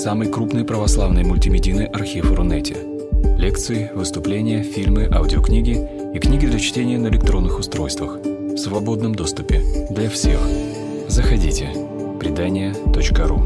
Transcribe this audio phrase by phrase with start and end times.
[0.00, 2.74] самый крупный православный мультимедийный архив Рунете.
[3.36, 5.76] Лекции, выступления, фильмы, аудиокниги
[6.14, 10.40] и книги для чтения на электронных устройствах в свободном доступе для всех.
[11.06, 11.68] Заходите.
[12.18, 13.42] Предания.ру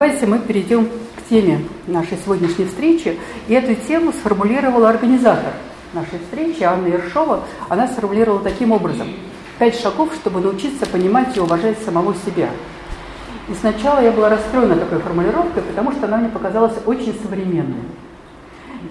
[0.00, 3.16] Давайте мы перейдем к теме нашей сегодняшней встречи.
[3.46, 5.52] И эту тему сформулировал организатор
[5.94, 7.44] нашей встречи, Анна Ершова.
[7.68, 9.08] Она сформулировала таким образом.
[9.58, 12.50] Пять шагов, чтобы научиться понимать и уважать самого себя.
[13.48, 17.84] И сначала я была расстроена такой формулировкой, потому что она мне показалась очень современной.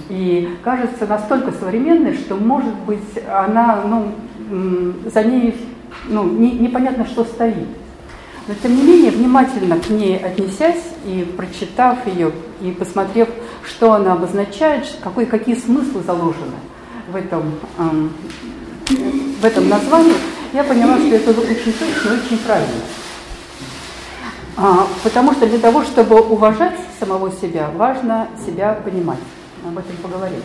[0.10, 5.56] И кажется настолько современной, что, может быть, она, ну, за ней
[6.08, 7.68] ну, не, непонятно, что стоит.
[8.48, 12.32] Но, тем не менее, внимательно к ней отнесясь и прочитав ее,
[12.62, 13.30] и посмотрев,
[13.64, 16.56] что она обозначает, какой, какие смыслы заложены
[17.14, 18.14] в этом, эм,
[19.40, 20.16] в этом названии,
[20.52, 22.82] я поняла, что это очень точно и очень правильно.
[24.58, 29.20] А, потому что для того, чтобы уважать самого себя, важно себя понимать.
[29.66, 30.42] Об этом поговорим.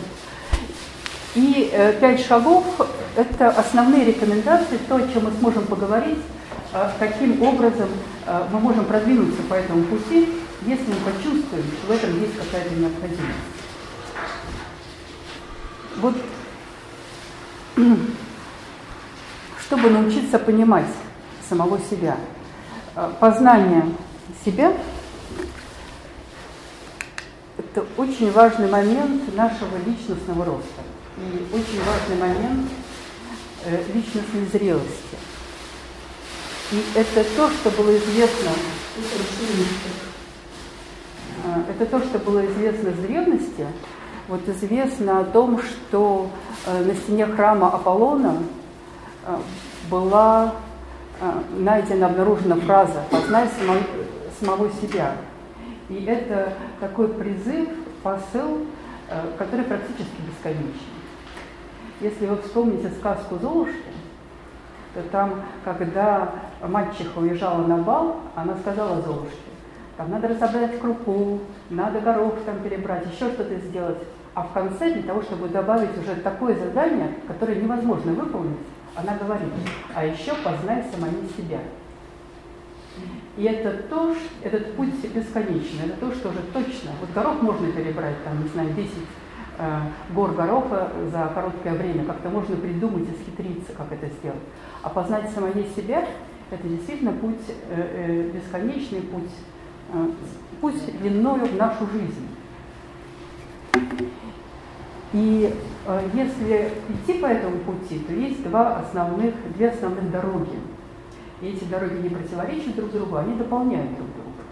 [1.35, 2.63] И э, пять шагов–
[3.15, 6.17] это основные рекомендации, то, о чем мы сможем поговорить
[6.71, 7.89] а каким образом
[8.27, 10.29] а, мы можем продвинуться по этому пути,
[10.67, 13.39] если мы почувствуем, что в этом есть какая-то необходимость.
[15.97, 16.15] Вот,
[19.65, 20.87] чтобы научиться понимать
[21.47, 22.17] самого себя,
[22.95, 23.85] а, познание
[24.45, 24.73] себя–
[27.79, 30.81] это очень важный момент нашего личностного роста
[31.17, 32.69] и очень важный момент
[33.65, 35.17] э, личностной зрелости.
[36.71, 38.51] И это то, что было известно,
[41.69, 43.67] это то, что было известно с древности.
[44.29, 46.29] Вот известно о том, что
[46.67, 48.35] э, на стене храма Аполлона
[49.25, 49.37] э,
[49.89, 50.53] была
[51.19, 53.49] э, найдена, обнаружена фраза «познай
[54.39, 55.13] самого себя».
[55.89, 57.69] И это такой призыв,
[58.03, 58.67] посыл,
[59.39, 60.93] который практически бесконечен.
[61.99, 63.73] Если вы вспомните сказку «Золушки»,
[64.93, 66.29] то там, когда
[66.61, 69.37] мальчиха уезжала на бал, она сказала Золушке,
[69.97, 71.39] там надо разобрать крупу,
[71.69, 73.97] надо горох там перебрать, еще что-то сделать.
[74.33, 78.57] А в конце, для того, чтобы добавить уже такое задание, которое невозможно выполнить,
[78.95, 79.49] она говорит,
[79.93, 81.59] а еще познай самому себя.
[83.37, 86.91] И это то, этот путь бесконечный, это то, что уже точно.
[86.99, 88.91] Вот горох можно перебрать, там, не знаю, 10
[89.59, 89.79] э,
[90.13, 94.41] гор гороха за короткое время, как-то можно придумать и схитриться, как это сделать.
[94.81, 96.05] А познать самое себя–
[96.51, 99.31] это действительно путь, э, э, бесконечный путь,
[99.93, 100.09] э,
[100.61, 102.27] путь длиною в нашу жизнь.
[105.13, 105.53] И
[105.87, 110.57] э, если идти по этому пути, то есть два основных, две основных дороги.
[111.41, 114.43] И эти дороги не противоречат друг другу, они дополняют друг друга.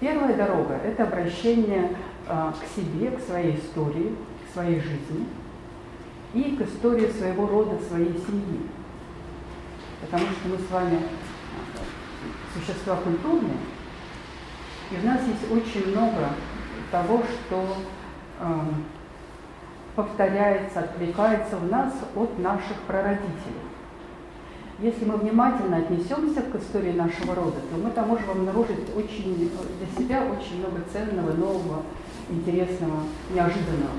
[0.00, 1.96] Первая дорога– это обращение
[2.28, 4.14] э, к себе, к своей истории,
[4.46, 5.26] к своей жизни
[6.34, 8.60] и к истории своего рода, своей семьи
[10.02, 10.98] потому что мы с вами
[12.54, 13.56] существа культурные,
[14.92, 16.28] и у нас есть очень много
[16.90, 17.64] того, что
[18.40, 18.44] э,
[19.96, 23.62] повторяется, отвлекается в нас от наших прародителей.
[24.80, 29.86] Если мы внимательно отнесемся к истории нашего рода, то мы там можем обнаружить очень, для
[29.96, 31.82] себя очень много ценного, нового,
[32.28, 33.94] интересного, неожиданного.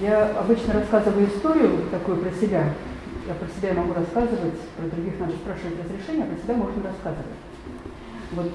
[0.00, 2.72] Я обычно рассказываю историю такую про себя,
[3.26, 7.45] я про себя могу рассказывать, про других надо спрашивать разрешения, а про себя можно рассказывать.
[8.32, 8.50] Вот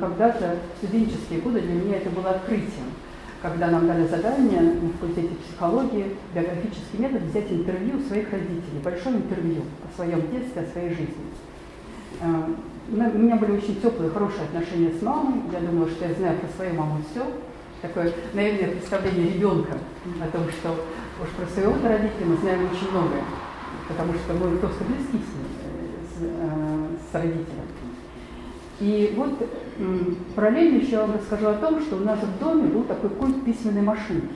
[0.00, 2.90] когда-то в студенческие годы для меня это было открытием,
[3.42, 9.62] когда нам дали задание на факультете психологии, биографический метод взять интервью своих родителей, большое интервью
[9.84, 11.14] о своем детстве, о своей жизни.
[12.20, 12.48] А,
[12.88, 15.42] у меня были очень теплые, хорошие отношения с мамой.
[15.52, 17.24] Я думала, что я знаю про свою маму все.
[17.82, 19.78] Такое наивное представление ребенка
[20.20, 20.74] о том, что
[21.22, 23.22] уж про своего родителя мы знаем очень многое
[23.90, 27.69] потому что мы просто близки с, с, э, с родителем.
[28.80, 29.46] И вот
[30.34, 33.44] параллельно еще я вам расскажу о том, что у нас в доме был такой культ
[33.44, 34.34] письменной машинки.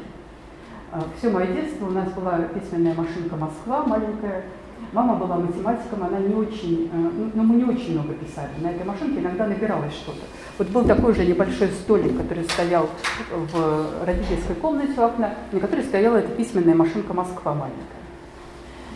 [0.93, 4.45] А, Все мое детство у нас была письменная машинка Москва маленькая.
[4.93, 8.51] Мама была математиком, она не очень, э, ну, мы не очень много писали.
[8.61, 10.21] На этой машинке иногда набиралось что-то.
[10.59, 12.89] Вот был такой же небольшой столик, который стоял
[13.31, 18.05] в родительской комнате у окна, на которой стояла эта письменная машинка Москва маленькая.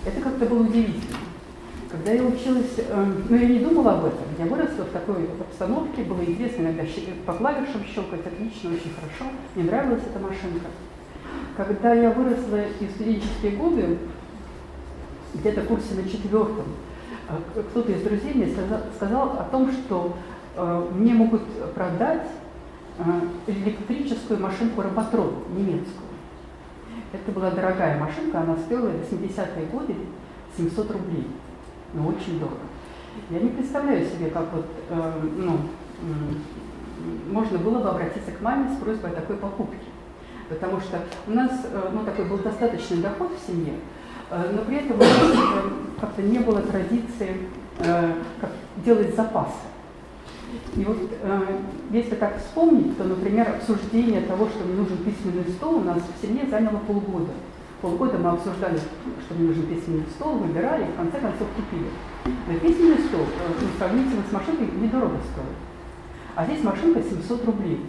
[0.05, 1.17] Это как-то было удивительно.
[1.91, 6.03] Когда я училась, э, ну я не думала об этом, я выросла в такой обстановке,
[6.03, 6.83] было интересно иногда
[7.25, 10.67] по клавишам щелкать, отлично, очень хорошо, мне нравилась эта машинка.
[11.57, 13.99] Когда я выросла из студенческие годы,
[15.35, 16.67] где-то в курсе на четвертом,
[17.31, 20.15] э, кто-то из друзей мне сказал, сказал о том, что
[20.57, 21.43] э, мне могут
[21.75, 22.29] продать
[22.99, 23.03] э,
[23.47, 26.09] электрическую машинку Роботрон немецкую.
[27.15, 29.95] Это была дорогая машинка, она стоила в 80-е годы
[30.59, 31.27] 700 рублей.
[31.95, 32.61] Ну, очень дорого.
[33.31, 35.59] Я не представляю себе, как вот, э, ну,
[37.31, 39.77] можно было бы обратиться к маме с просьбой о такой покупке.
[40.49, 43.75] Потому что у нас э, ну, такой был достаточный доход в семье,
[44.31, 45.71] э, но при этом у нас э,
[46.01, 47.37] как-то не было традиции
[48.41, 48.51] как
[48.85, 49.53] делать запасы.
[50.75, 50.99] И вот
[51.93, 56.45] если так вспомнить, то, например, обсуждение того, что нужен письменный стол, у нас в семье
[56.51, 57.31] заняло полгода.
[57.81, 61.91] Полгода мы обсуждали, что мне нужен письменный стол, выбирали и в конце концов купили.
[62.25, 65.57] Но письменный стол, э, ну, сравнительно с машинкой, недорого стоит.
[66.35, 67.87] А здесь машинка 700 рублей.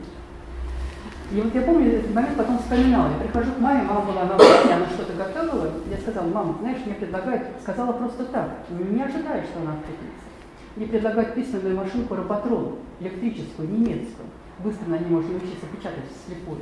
[1.31, 3.09] И вот я помню этот момент, потом вспоминала.
[3.13, 5.71] Я прихожу к маме, мама была на кухне, она что-то готовила.
[5.89, 10.25] Я сказала, мама, знаешь, мне предлагают, сказала просто так, не ожидая, что она откликнется.
[10.75, 14.29] Мне предлагают письменную машинку Роботрон, электрическую, немецкую.
[14.63, 16.59] Быстро на ней можно научиться печатать слепую.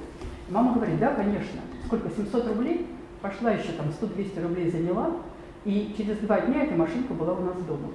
[0.50, 1.60] Мама говорит, да, конечно.
[1.86, 2.88] Сколько, 700 рублей?
[3.22, 5.12] Пошла еще там 100-200 рублей заняла,
[5.66, 7.90] и через два дня эта машинка была у нас дома.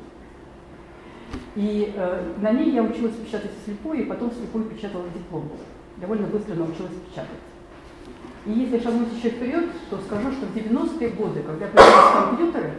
[1.54, 5.50] И э, на ней я училась печатать слепую, и потом слепую печатала диплом
[5.96, 7.38] довольно быстро научилась печатать.
[8.44, 12.72] И если шагнуть еще вперед, то скажу, что в 90-е годы, когда появились компьютеры,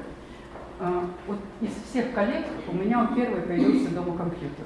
[0.79, 4.65] а, вот из всех коллег у меня первый появился дома компьютер.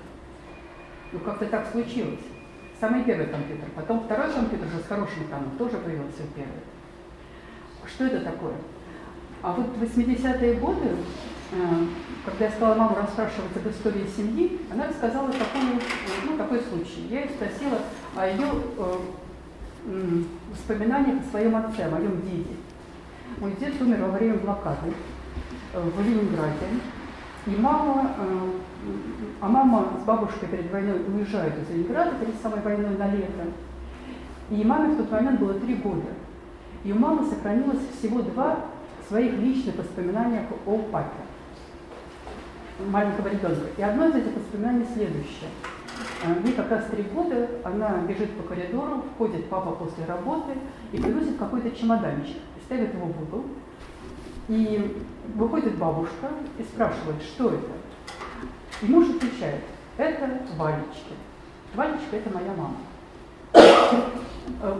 [1.11, 2.19] Ну, как-то так случилось.
[2.79, 3.67] Самый первый компьютер.
[3.75, 6.61] Потом второй компьютер же с хорошим экраном тоже появился первый.
[7.87, 8.53] Что это такое?
[9.41, 10.89] А вот в 80-е годы,
[11.53, 11.85] а,
[12.25, 15.61] когда я стала маму расспрашивать об истории семьи, она рассказала такой,
[16.25, 17.07] ну, такой случай.
[17.09, 17.79] Я ее спросила,
[18.15, 18.47] о ее
[19.87, 22.55] э, воспоминаниях о своем отце, о моем деде.
[23.39, 24.93] Мой дед умер во время блокады
[25.73, 26.67] э, в Ленинграде.
[27.45, 28.51] И мама, э,
[29.39, 33.45] а мама с бабушкой перед войной уезжают из Ленинграда перед самой войной на лето.
[34.49, 36.07] И маме в тот момент было три года.
[36.83, 38.59] И у мамы сохранилось всего два
[39.07, 41.17] своих личных воспоминания о папе
[42.85, 43.67] маленького ребенка.
[43.77, 45.49] И одно из этих воспоминаний следующее.
[46.23, 50.53] А, ей как раз три года, она бежит по коридору, входит папа после работы
[50.91, 53.45] и приносит какой-то чемоданчик, и ставит его в угол.
[54.47, 55.03] И
[55.35, 57.71] выходит бабушка и спрашивает, что это?
[58.81, 59.61] И муж отвечает,
[59.97, 61.13] это Валечки.
[61.75, 62.77] Валечка– это моя мама.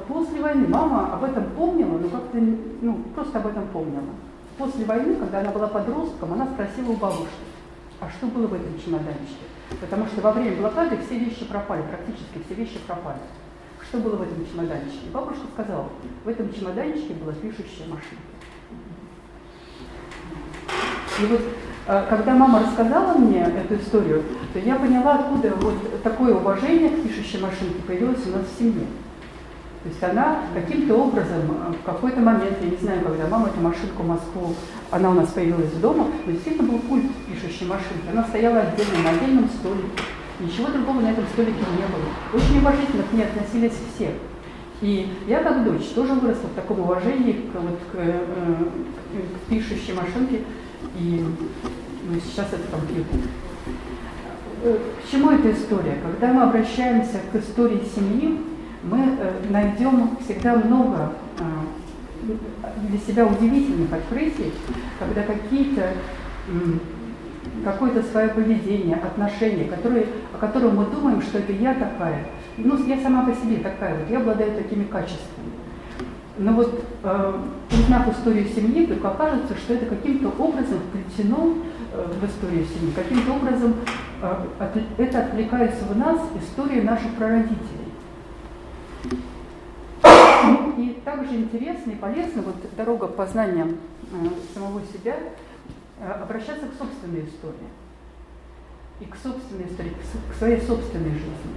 [0.08, 2.38] После войны мама об этом помнила, но как-то,
[2.82, 4.04] ну, просто об этом помнила.
[4.58, 7.28] После войны, когда она была подростком, она спросила у бабушки,
[8.00, 9.46] а что было в этом чемоданчике?
[9.82, 13.20] Потому что во время блокады все вещи пропали, практически все вещи пропали.
[13.82, 15.12] Что было в этом чемоданчике?
[15.14, 15.90] Бабушка сказала,
[16.24, 18.24] в этом чемоданчике была пишущая машинка.
[21.20, 21.42] И вот
[21.88, 24.24] а, когда мама рассказала мне эту историю,
[24.54, 28.88] то я поняла, откуда вот такое уважение к пишущей машинке появилось у нас в семье.
[29.88, 33.62] То есть она каким-то образом а, в какой-то момент, я не знаю, когда мама эту
[33.62, 34.54] машинку Москву,
[34.92, 38.04] она у нас появилась дома, но действительно был культ пишущей машинки.
[38.12, 39.88] Она стояла отдельно на отдельном столике.
[40.42, 42.04] Ничего другого на этом столике не было.
[42.34, 44.12] Очень уважительно к ней относились все.
[44.82, 48.66] И я как дочь тоже выросла в таком уважении к, вот, к, э,
[49.14, 50.42] к пишущей машинке,
[51.00, 51.26] и
[52.10, 53.20] ну, сейчас это компьютер.
[54.64, 55.98] Э, к чему эта история?
[56.04, 58.38] Когда мы обращаемся к истории семьи,
[58.90, 61.44] мы э, найдем всегда много э,
[62.90, 64.54] для себя удивительных открытий,
[65.00, 65.94] когда какие-то
[67.64, 72.26] какое-то свое поведение, отношения, которые, о котором мы думаем, что это я такая,
[72.58, 75.52] ну, я сама по себе такая, вот я обладаю такими качествами.
[76.38, 77.34] Но вот э,
[77.72, 81.56] узнав историю семьи, только окажется, что это каким-то образом вплетено
[81.94, 83.76] э, в историю семьи, каким-то образом
[84.22, 87.87] э, от, это отвлекается в нас история наших прародителей.
[90.78, 93.68] И также интересно и полезно, вот дорога познания
[94.12, 95.18] э, самого себя,
[96.00, 97.68] э, обращаться к собственной истории.
[99.00, 99.94] И к собственной истории,
[100.32, 101.56] к своей собственной жизни.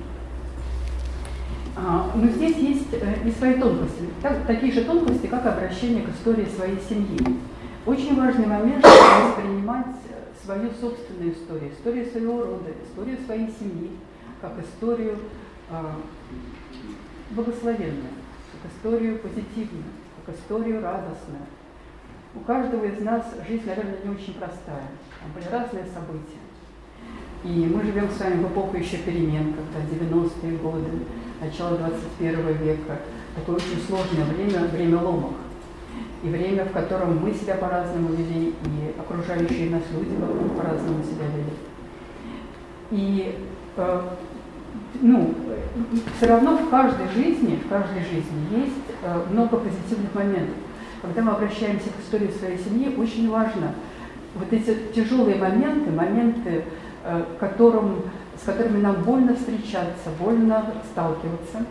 [1.76, 6.10] А, но здесь есть э, и свои тонкости, так, такие же тонкости, как обращение к
[6.10, 7.18] истории своей семьи.
[7.86, 9.86] Очень важный момент, чтобы воспринимать
[10.44, 13.90] свою собственную историю, историю своего рода, историю своей семьи,
[14.40, 15.16] как историю
[15.70, 15.74] э,
[17.30, 18.20] благословенную
[18.52, 19.84] как историю позитивную,
[20.24, 21.46] как историю радостную.
[22.34, 24.88] У каждого из нас жизнь, наверное, не очень простая.
[25.20, 26.40] Там были разные события.
[27.42, 30.90] И мы живем с вами в эпоху еще перемен, когда 90-е годы,
[31.40, 32.98] начало 21 века,
[33.34, 35.32] такое очень сложное время, время ломок.
[36.22, 40.14] И время, в котором мы себя по-разному вели, и окружающие нас люди
[40.56, 41.56] по-разному себя вели.
[42.90, 43.38] И
[43.76, 44.02] э,
[45.00, 45.34] ну,
[46.16, 50.54] все равно в каждой жизни, в каждой жизни есть э, много позитивных моментов.
[51.02, 53.72] Когда мы обращаемся к истории своей семьи, очень важно
[54.34, 56.64] вот эти тяжелые моменты, моменты,
[57.04, 58.02] э, которым,
[58.40, 61.64] с которыми нам больно встречаться, больно сталкиваться,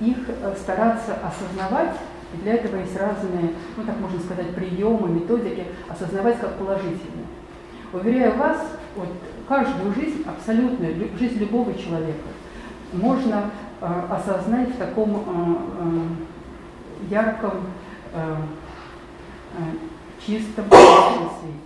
[0.00, 1.96] их э, стараться осознавать,
[2.34, 7.26] и для этого есть разные, ну так можно сказать, приемы, методики, осознавать как положительные.
[7.92, 8.58] Уверяю вас,
[8.94, 9.08] вот
[9.50, 10.86] каждую жизнь, абсолютно
[11.18, 12.28] жизнь любого человека,
[12.92, 17.66] можно э, осознать в таком э, э, ярком,
[20.24, 21.58] чистом свете.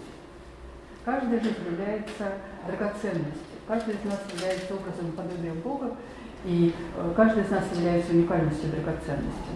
[1.04, 2.32] Каждая жизнь является
[2.66, 5.92] драгоценностью, каждый из нас является образом подобия Бога,
[6.46, 6.74] и
[7.14, 9.54] каждый из нас является уникальностью драгоценностью.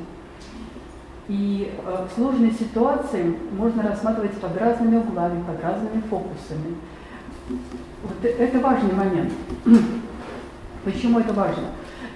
[1.28, 1.74] И
[2.14, 6.76] сложные ситуации можно рассматривать под разными углами, под разными фокусами.
[7.48, 9.32] Вот это важный момент.
[10.84, 11.64] Почему это важно?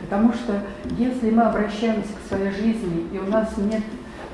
[0.01, 0.63] Потому что
[0.99, 3.83] если мы обращаемся к своей жизни, и у нас нет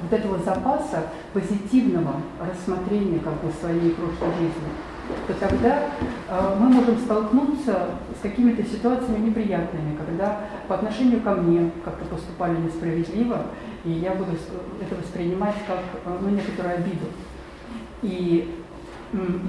[0.03, 4.71] вот этого запаса позитивного рассмотрения как бы своей прошлой жизни,
[5.27, 5.85] то тогда
[6.29, 12.57] э, мы можем столкнуться с какими-то ситуациями неприятными, когда по отношению ко мне как-то поступали
[12.59, 13.47] несправедливо,
[13.85, 14.33] и я буду
[14.81, 17.07] это воспринимать как э, ну, некоторую обиду.
[18.03, 18.55] И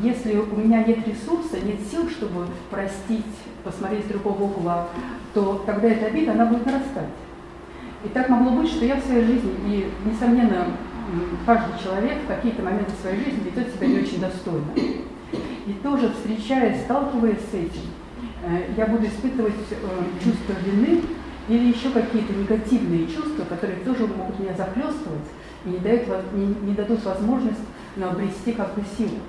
[0.01, 3.25] если у меня нет ресурса, нет сил, чтобы простить,
[3.63, 4.87] посмотреть с другого угла,
[5.33, 7.09] то тогда эта обида, она будет нарастать.
[8.05, 10.67] И так могло быть, что я в своей жизни, и, несомненно,
[11.45, 14.67] каждый человек в какие-то моменты своей жизни ведет себя не очень достойно.
[15.65, 17.89] И тоже встречаясь, сталкиваясь с этим,
[18.45, 19.75] э, я буду испытывать э,
[20.23, 21.01] чувство вины
[21.49, 25.27] или еще какие-то негативные чувства, которые тоже могут меня захлестывать
[25.65, 27.59] и не, дают, не, не дадут возможность
[28.01, 29.19] обрести как бы силу.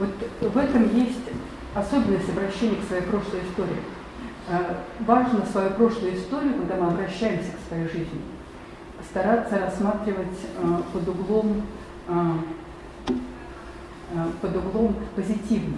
[0.00, 0.08] Вот
[0.40, 1.28] в этом есть
[1.74, 3.82] особенность обращения к своей прошлой истории.
[4.48, 8.22] Э, важно свою прошлую историю, когда мы обращаемся к своей жизни,
[9.10, 11.66] стараться рассматривать э, под углом,
[12.08, 12.36] э,
[14.40, 15.76] под углом позитивным.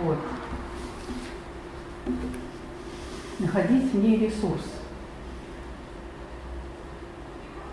[0.00, 0.18] Вот.
[3.40, 4.75] Находить в ней ресурс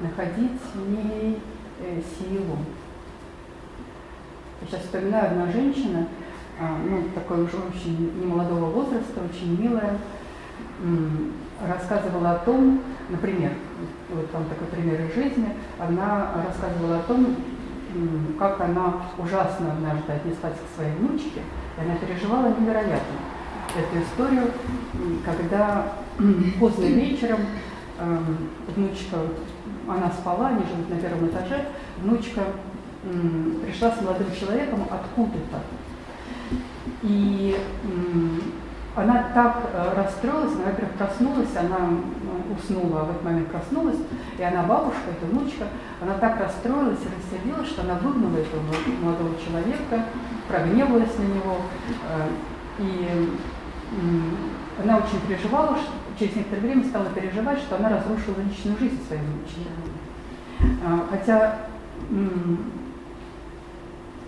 [0.03, 1.39] находить в ней
[1.79, 2.57] э, силу.
[4.61, 6.07] Я сейчас вспоминаю одна женщина,
[6.59, 9.97] а, ну, такой уже очень немолодого возраста, очень милая,
[11.67, 13.51] рассказывала о том, например,
[14.09, 17.35] вот вам такой пример из жизни, она рассказывала о том,
[18.39, 21.41] как она ужасно однажды отнеслась к своей внучке,
[21.77, 23.17] и она переживала невероятно
[23.75, 24.51] эту историю,
[25.25, 25.93] когда
[26.59, 27.39] поздно вечером
[28.75, 29.17] внучка
[29.87, 31.65] она спала, они живут на первом этаже,
[32.01, 32.41] внучка
[33.65, 35.59] пришла с молодым человеком откуда-то.
[37.01, 37.55] И
[38.95, 41.77] она так э, расстроилась, она, во-первых, проснулась, она
[42.55, 43.97] уснула, а в этот момент проснулась,
[44.37, 45.65] и она бабушка, эта внучка,
[45.99, 48.61] она так расстроилась и рассердилась, что она выгнала этого
[49.01, 50.05] молодого человека,
[50.47, 51.57] прогневалась на него,
[52.07, 52.29] э,
[52.79, 53.29] и
[54.81, 59.21] она очень переживала, что через некоторое время стала переживать, что она разрушила личную жизнь своей
[59.21, 59.67] внучки.
[60.85, 61.59] А, хотя,
[62.09, 62.15] э,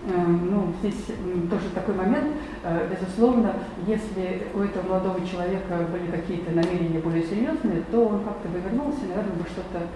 [0.08, 1.06] ну, здесь
[1.50, 3.54] тоже такой момент, э, безусловно,
[3.86, 9.04] если у этого молодого человека были какие-то намерения более серьезные, то он как-то бы вернулся,
[9.04, 9.86] и, наверное, бы что-то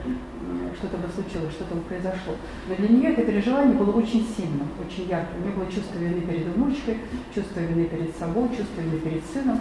[0.79, 2.35] что-то бы случилось, что-то бы произошло.
[2.69, 5.39] Но для нее это переживание было очень сильным, очень ярким.
[5.39, 6.99] У нее было чувство вины перед внучкой,
[7.35, 9.61] чувство вины перед собой, чувство вины перед сыном.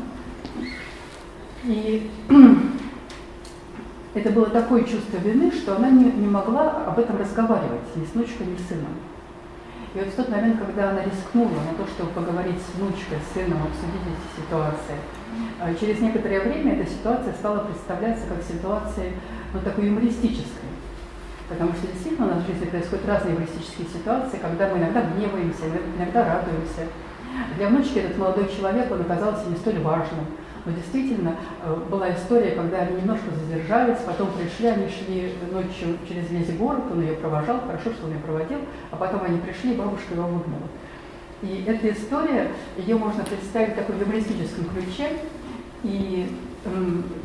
[1.63, 2.09] И
[4.13, 8.13] это было такое чувство вины, что она не, не могла об этом разговаривать ни с
[8.13, 8.95] внучкой, ни с сыном.
[9.95, 13.33] И вот в тот момент, когда она рискнула на то, чтобы поговорить с внучкой, с
[13.33, 14.95] сыном, обсудить эти ситуации,
[15.59, 19.13] а, через некоторое время эта ситуация стала представляться как ситуация
[19.53, 20.69] ну, такой юмористической.
[21.49, 25.63] Потому что действительно у нас в жизни происходят разные юмористические ситуации, когда мы иногда гневаемся,
[25.97, 26.85] иногда радуемся.
[27.57, 30.25] Для внучки этот молодой человек, он оказался не столь важным.
[30.69, 36.29] Но действительно э, была история, когда они немножко задержались, потом пришли, они шли ночью через
[36.29, 38.59] весь город, он ее провожал, хорошо, что он ее проводил,
[38.91, 40.67] а потом они пришли, и бабушка его выгнала.
[41.41, 45.09] И эта история, ее можно представить в таком юмористическом ключе,
[45.83, 46.37] и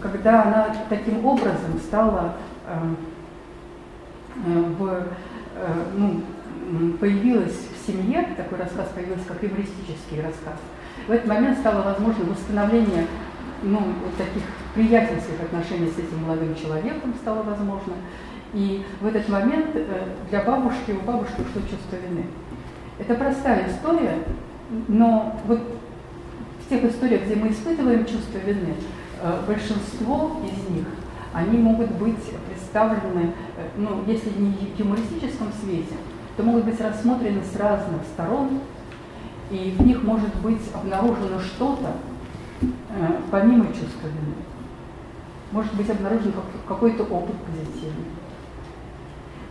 [0.00, 2.36] когда она таким образом стала
[2.66, 2.96] эм,
[4.46, 6.22] э, в, э, ну,
[6.98, 10.54] появилась в семье, такой рассказ появился как юмористический рассказ,
[11.06, 13.06] в этот момент стало возможно восстановление
[13.64, 14.42] ну, вот таких
[14.75, 17.94] приятельских отношений с этим молодым человеком стало возможно.
[18.52, 22.26] И в этот момент э, для бабушки, у бабушки ушло чувство вины.
[22.99, 24.18] Это простая история,
[24.87, 25.61] но вот
[26.64, 28.75] в тех историях, где мы испытываем чувство вины,
[29.23, 30.87] э, большинство из них,
[31.33, 35.97] они могут быть представлены, э, ну, если не в юмористическом свете,
[36.37, 38.61] то могут быть рассмотрены с разных сторон,
[39.50, 41.94] и в них может быть обнаружено что-то,
[43.30, 44.35] помимо чувства вины.
[45.52, 46.33] Может быть обнаружен
[46.66, 48.06] какой-то опыт позитивный.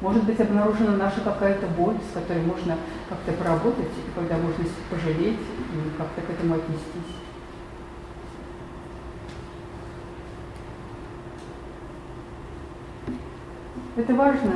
[0.02, 2.76] Может быть обнаружена наша какая-то боль, с которой можно
[3.08, 7.16] как-то поработать, и когда можно пожалеть и как-то к этому отнестись.
[13.96, 14.52] Это важно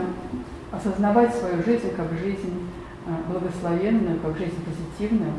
[0.72, 2.68] осознавать свою жизнь как жизнь
[3.06, 5.34] э, благословенную, как жизнь позитивную.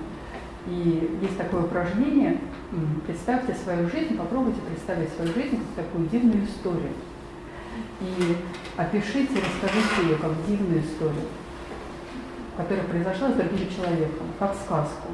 [0.66, 2.38] И есть такое упражнение,
[3.06, 6.92] представьте свою жизнь, попробуйте представить свою жизнь как такую дивную историю.
[8.00, 8.36] И
[8.76, 11.24] опишите, расскажите ее как дивную историю,
[12.56, 15.08] которая произошла с другим человеком, как сказку.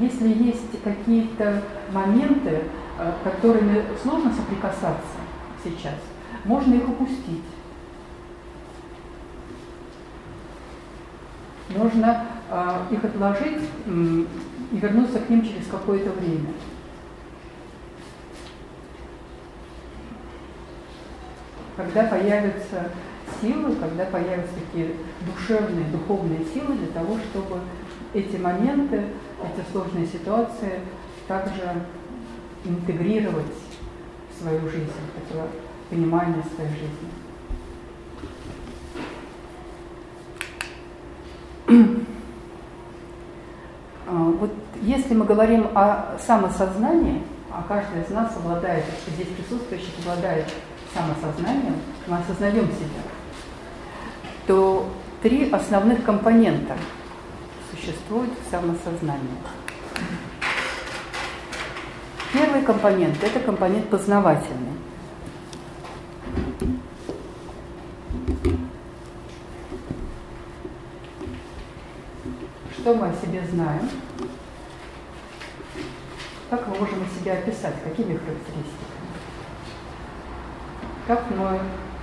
[0.00, 2.62] Если есть какие-то моменты,
[2.98, 5.18] э, которыми сложно соприкасаться
[5.62, 5.94] сейчас,
[6.44, 7.44] можно их упустить.
[11.76, 12.37] Можно э,
[12.90, 14.24] их отложить э,
[14.72, 16.52] и вернуться к ним через какое-то время.
[21.76, 22.90] Когда появятся
[23.40, 24.94] силы, когда появятся такие
[25.26, 27.60] душевные, духовные силы для того, чтобы
[28.14, 29.04] эти моменты,
[29.44, 30.80] эти сложные ситуации
[31.28, 31.62] также
[32.64, 33.46] интегрировать
[34.32, 34.90] в свою жизнь,
[35.28, 35.48] такое
[35.90, 37.08] понимание своей жизни.
[44.08, 44.50] А, вот
[44.80, 50.46] если мы говорим о самосознании, а каждый из нас обладает, здесь присутствующих обладает
[50.94, 53.02] самосознанием, мы осознаем себя,
[54.46, 54.88] то
[55.22, 56.74] три основных компонента
[57.70, 59.36] существуют в самосознании.
[62.32, 64.77] Первый компонент– это компонент познавательный.
[72.88, 73.86] Что мы о себе знаем?
[76.48, 77.74] Как мы можем себя описать?
[77.84, 79.10] Какими характеристиками?
[81.06, 81.60] Как, мы,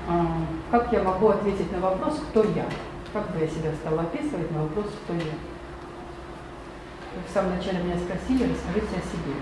[0.07, 0.37] а,
[0.69, 2.67] как я могу ответить на вопрос, кто я?
[3.13, 5.21] Как бы я себя стала описывать на вопрос, кто я?
[7.15, 9.33] Вы в самом начале меня спросили, расскажите о себе.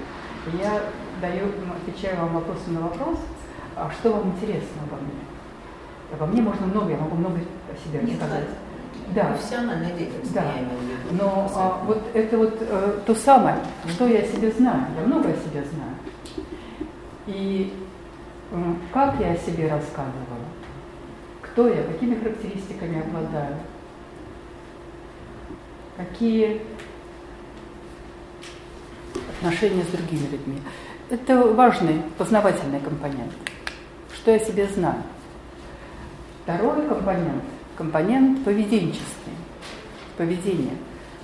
[0.47, 0.81] И я
[1.19, 3.19] даю, отвечаю вам вопросом на вопрос,
[3.75, 5.19] а что вам интересно обо мне?
[6.13, 8.47] Обо мне можно много, я могу много о себе рассказать.
[9.15, 9.37] Да.
[10.33, 10.43] Да.
[10.43, 11.23] я имею в виду.
[11.23, 13.57] Но а, вот это вот э, то самое,
[13.89, 14.85] что я о себе знаю.
[14.99, 16.45] Я много о себе знаю.
[17.27, 17.73] И
[18.51, 20.45] э, как я о себе рассказывала,
[21.41, 23.57] кто я, какими характеристиками обладаю,
[25.97, 26.61] какие
[29.37, 30.61] отношения с другими людьми.
[31.09, 33.31] Это важный познавательный компонент.
[34.15, 35.03] Что я себе знаю.
[36.43, 37.43] Второй компонент–
[37.77, 39.33] компонент поведенческий,
[40.17, 40.75] поведение.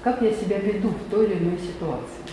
[0.04, 2.24] Как я себя веду в той или иной ситуации.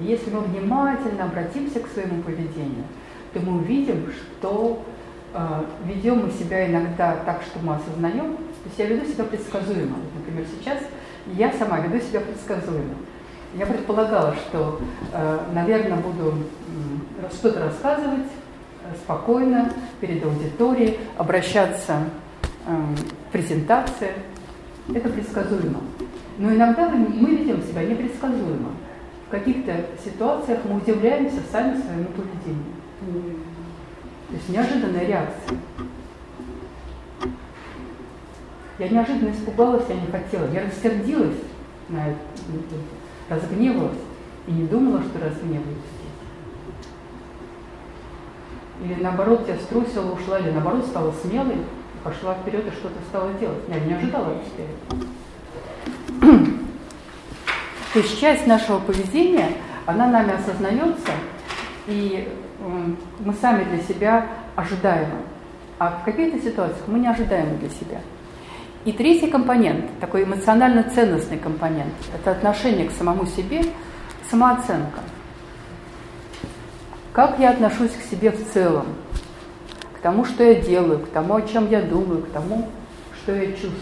[0.00, 2.84] И если мы внимательно обратимся к своему поведению,
[3.32, 4.82] то мы увидим, что
[5.34, 9.96] э, ведем мы себя иногда так, что мы осознаем, то есть я веду себя предсказуемо.
[10.16, 10.78] Например, сейчас
[11.34, 12.94] я сама веду себя предсказуемо.
[13.54, 14.80] Я предполагала, что,
[15.12, 16.34] э, наверное, буду
[17.32, 18.47] что-то рассказывать э,
[18.96, 22.04] спокойно перед аудиторией, обращаться
[22.66, 22.70] э,
[23.28, 24.12] в презентации.
[24.94, 25.80] Это предсказуемо.
[26.38, 28.70] Но иногда мы ведем себя непредсказуемо.
[29.26, 29.72] В каких-то
[30.02, 33.38] ситуациях мы удивляемся сами своему поведению.
[34.28, 35.58] То есть неожиданная реакция.
[38.78, 40.50] Я неожиданно испугалась, я не хотела.
[40.52, 41.36] Я рассердилась
[41.88, 42.18] на это,
[43.28, 43.98] разгневалась
[44.46, 45.97] и не думала, что разгневаюсь
[48.82, 51.56] Или наоборот, я струсила, ушла, или наоборот, стала смелой,
[52.04, 53.58] пошла вперед и что-то стала делать.
[53.68, 55.08] Я не ожидала успеха.
[57.92, 59.48] То есть часть нашего поведения,
[59.86, 61.12] она нами осознается,
[61.86, 62.28] и
[63.20, 65.22] мы сами для себя ожидаемы.
[65.78, 68.00] А в каких-то ситуациях мы не ожидаем для себя.
[68.84, 73.62] И третий компонент, такой эмоционально-ценностный компонент, это отношение к самому себе,
[74.30, 75.00] самооценка.
[77.18, 78.86] Как я отношусь к себе в целом,
[79.92, 82.68] к тому, что я делаю, к тому, о чем я думаю, к тому,
[83.16, 83.72] что я чувствую.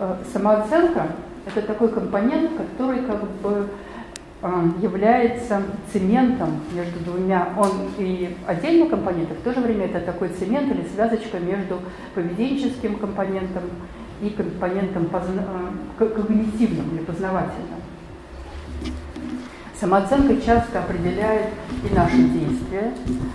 [0.00, 1.08] Э, самооценка–
[1.46, 3.68] это такой компонент, который как бы
[4.40, 10.28] является цементом между двумя, он и отдельный компонент, и в то же время это такой
[10.28, 11.80] цемент или связочка между
[12.14, 13.64] поведенческим компонентом
[14.22, 15.42] и компонентом позна...
[15.98, 17.80] Э, когнитивным или познавательным.
[19.78, 21.50] Самооценка часто определяет
[21.88, 22.92] и наши действия,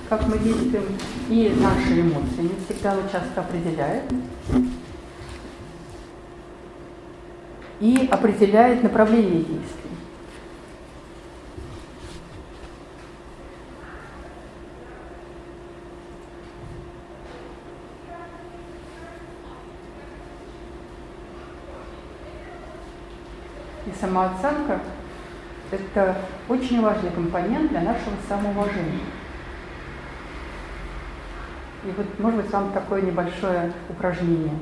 [0.10, 0.84] как мы действуем,
[1.30, 4.04] и наши эмоции не всегда, но часто определяет.
[7.80, 9.84] И определяет направление действий.
[23.86, 24.82] И самооценка–
[25.72, 26.18] это
[26.50, 29.00] очень важный компонент для нашего самоуважения.
[31.86, 34.54] И вот, может быть, вам такое небольшое упражнение,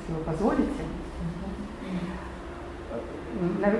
[0.00, 0.84] если вы позволите.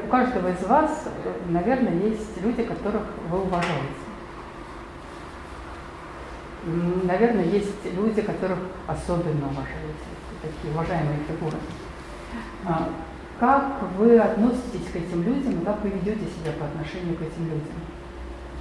[0.04, 1.08] У каждого из вас,
[1.48, 4.00] наверное, есть люди, которых вы уважаете.
[7.04, 10.10] Наверное, есть люди, которых особенно уважаете,
[10.42, 11.56] такие уважаемые фигуры.
[13.40, 17.44] Как вы относитесь к этим людям и как вы ведете себя по отношению к этим
[17.48, 17.80] людям?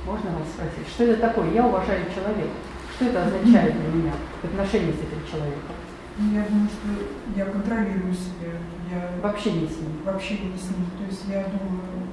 [0.06, 1.52] Можно вас спросить, что это такое?
[1.52, 2.56] Я уважаю человека.
[2.96, 5.76] Что это означает для меня в отношении с этим человеком?
[6.18, 6.88] Ну, я думаю, что
[7.36, 8.56] я контролирую себя.
[8.90, 10.00] Я вообще не с ним.
[10.06, 10.88] Вообще не с ним.
[10.98, 12.08] То есть я думаю,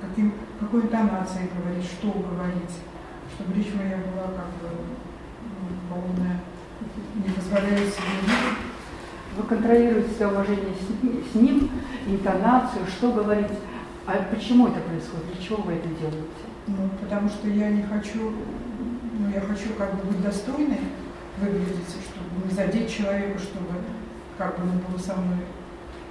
[0.00, 2.72] каким, какой интонацией говорить, что говорить,
[3.34, 4.72] чтобы речь моя была как бы
[5.60, 6.40] ну, полная,
[7.16, 8.24] не позволяю себе
[9.36, 10.74] вы контролируете себя уважение
[11.32, 11.70] с ним,
[12.06, 13.46] интонацию, что говорить.
[14.06, 15.26] А почему это происходит?
[15.34, 16.46] Для чего вы это делаете?
[16.68, 18.32] Ну, потому что я не хочу,
[19.18, 20.80] ну, я хочу как бы быть достойной
[21.38, 23.66] выглядеть, чтобы не задеть человека, чтобы
[24.38, 25.38] как бы ему было со мной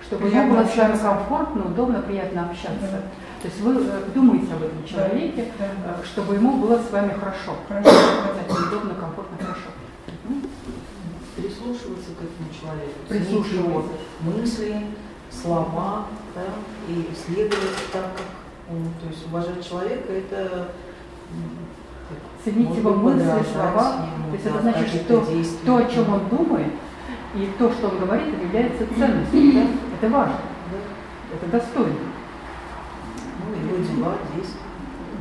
[0.08, 2.80] чтобы ему было с вами комфортно, удобно, приятно общаться.
[2.92, 3.02] Да.
[3.42, 5.98] То есть вы э, думаете об этом человеке, да, да.
[6.00, 7.56] Э, чтобы ему было с вами хорошо.
[7.68, 7.90] Хорошо.
[8.68, 9.75] Удобно, комфортно, хорошо
[11.66, 14.82] прислушиваться к этому человеку, прислушиваться мысли,
[15.32, 16.44] слова, да,
[16.88, 18.26] и следовать так, как
[18.70, 20.70] он, то есть уважать человека, это
[22.44, 25.26] ценить его мысли, слова, ему, то есть да, это значит, что
[25.66, 26.72] то, о чем он думает,
[27.36, 29.68] и то, что он говорит, является ценностью, да?
[30.00, 30.40] это важно,
[30.72, 31.36] да?
[31.36, 31.96] это достойно.
[33.48, 34.62] Ну, его дела, действия.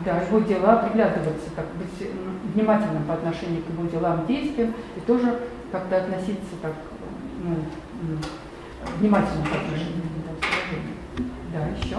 [0.05, 2.11] Да, его дела, приглядываться, как быть
[2.53, 5.41] внимательным по отношению к его делам, действиям, и тоже
[5.75, 6.73] как-то относиться так
[7.43, 7.57] ну,
[9.01, 10.03] внимательно к отношению
[11.53, 11.97] Да, еще.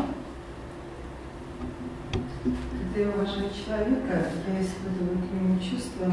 [2.42, 6.06] Когда я уважаю человека, я испытываю к нему чувство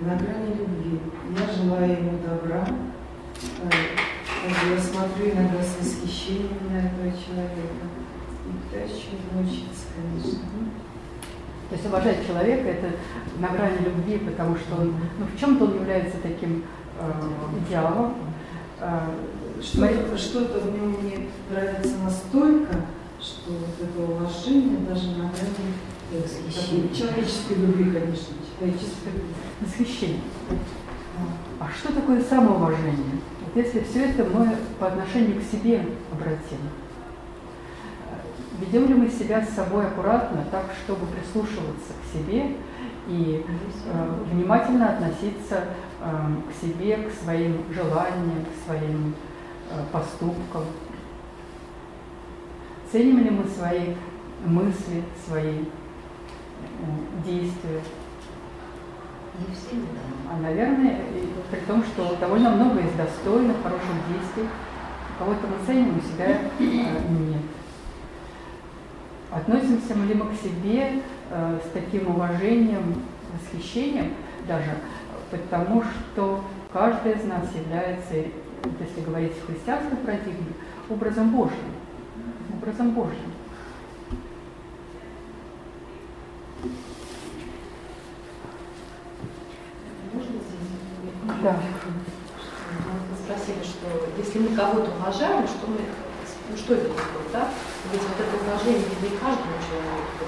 [0.00, 1.00] на грани любви.
[1.30, 2.66] Я желаю ему добра.
[3.62, 3.70] Э,
[4.70, 7.88] я смотрю иногда с восхищением на этого человека
[8.44, 10.40] и пытаюсь чему научиться, конечно.
[11.70, 12.90] То есть уважать человека это
[13.38, 16.64] на грани любви, потому что он, ну, в чем-то он является таким
[17.00, 17.12] Э,
[17.64, 18.14] идеалом.
[18.80, 18.98] Э,
[19.60, 22.74] что-то, в нем мне нравится настолько,
[23.20, 29.22] что вот это уважение даже на грани человеческой любви, конечно, человеческой
[29.60, 30.20] восхищение.
[31.60, 33.20] А что такое самоуважение?
[33.44, 36.58] Вот если все это мы по отношению к себе обратим,
[38.60, 42.56] ведем ли мы себя с собой аккуратно, так, чтобы прислушиваться к себе
[43.08, 49.14] и э, внимательно относиться э, к себе, к своим желаниям, к своим
[49.70, 50.64] э, поступкам.
[52.90, 53.94] Ценим ли мы свои
[54.46, 55.64] мысли, свои э,
[57.24, 57.80] действия?
[59.38, 60.00] Не всегда.
[60.30, 61.00] А, наверное,
[61.50, 64.48] при том, что довольно много из достойных, хороших действий,
[65.18, 67.42] кого-то мы ценим, у себя э, нет.
[69.30, 73.02] Относимся ли мы к себе с таким уважением,
[73.34, 74.14] восхищением
[74.46, 74.78] даже,
[75.30, 80.52] потому что каждый из нас является, если говорить в христианской парадигме,
[80.88, 81.72] образом Божьим.
[82.54, 83.32] Образом Божьим.
[90.12, 91.42] Можно здесь?
[91.42, 91.56] Да.
[93.10, 93.86] Вы спросили, что
[94.16, 95.78] если мы кого-то уважаем, что мы,
[96.50, 97.48] ну, что это такое, да?
[97.92, 100.24] Ведь вот это уважение не каждому человеку.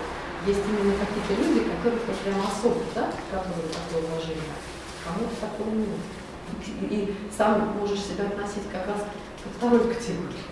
[0.47, 4.70] Есть именно какие-то люди, которых вот прям особо, да, оказывают такое уважение.
[5.05, 6.91] Кому-то такого нет.
[6.91, 8.99] и сам можешь себя относить как раз
[9.43, 10.45] ко второй категории.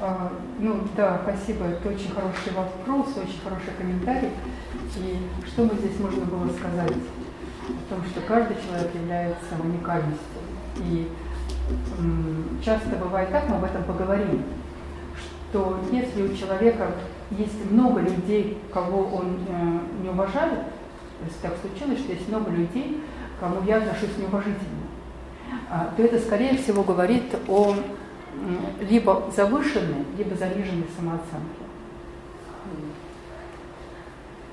[0.00, 1.66] А, ну да, спасибо.
[1.66, 4.30] Это очень хороший вопрос, очень хороший комментарий.
[4.96, 6.92] И что мы здесь можно было сказать?
[6.92, 10.40] О том, что каждый человек является уникальностью.
[10.78, 11.08] И
[12.64, 14.42] часто бывает так, мы об этом поговорим,
[15.50, 16.92] что если у человека
[17.30, 20.60] есть много людей, кого он э, не уважает,
[21.24, 23.02] если так случилось, что есть много людей,
[23.40, 24.86] кому я отношусь неуважительно,
[25.70, 27.74] а, то это, скорее всего, говорит о
[28.80, 31.68] либо завышенной, либо заниженной самооценке.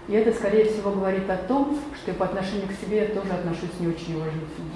[0.07, 3.31] И это, скорее всего, говорит о том, что и по отношению к себе я тоже
[3.33, 4.71] отношусь не очень уважительно.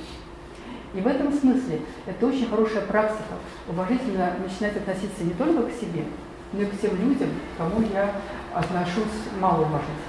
[0.94, 3.36] И в этом смысле это очень хорошая практика,
[3.68, 6.06] уважительно начинать относиться не только к себе,
[6.52, 8.16] но и к тем людям, к кому я
[8.54, 10.09] отношусь малоуважительно.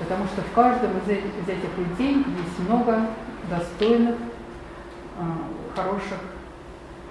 [0.00, 3.06] Потому что в каждом из этих, людей есть много
[3.50, 4.16] достойных,
[5.18, 6.18] а, хороших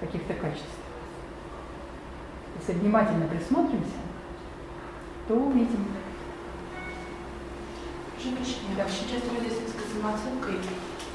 [0.00, 0.66] каких-то качеств.
[2.58, 4.00] Если внимательно присмотримся,
[5.28, 5.86] то увидим.
[8.20, 8.84] Женщине, да.
[8.84, 10.58] очень часто низкой самооценкой,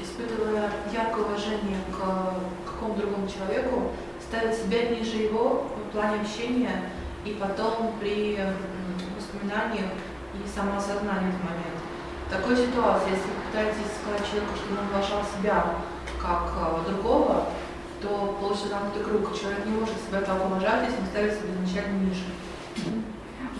[0.02, 6.90] испытывая яркое уважение к какому-то другому человеку, ставят себя ниже его в плане общения,
[7.24, 8.38] и потом при
[9.16, 9.90] воспоминаниях
[10.56, 11.78] и самоосознании в момент.
[12.26, 15.64] В такой ситуации, если вы пытаетесь сказать человеку, что он уважал себя
[16.20, 17.46] как э, другого,
[18.00, 19.36] то получится замкнутый круг.
[19.36, 22.24] Человек не может себя так уважать, если он ставит себя изначально ниже.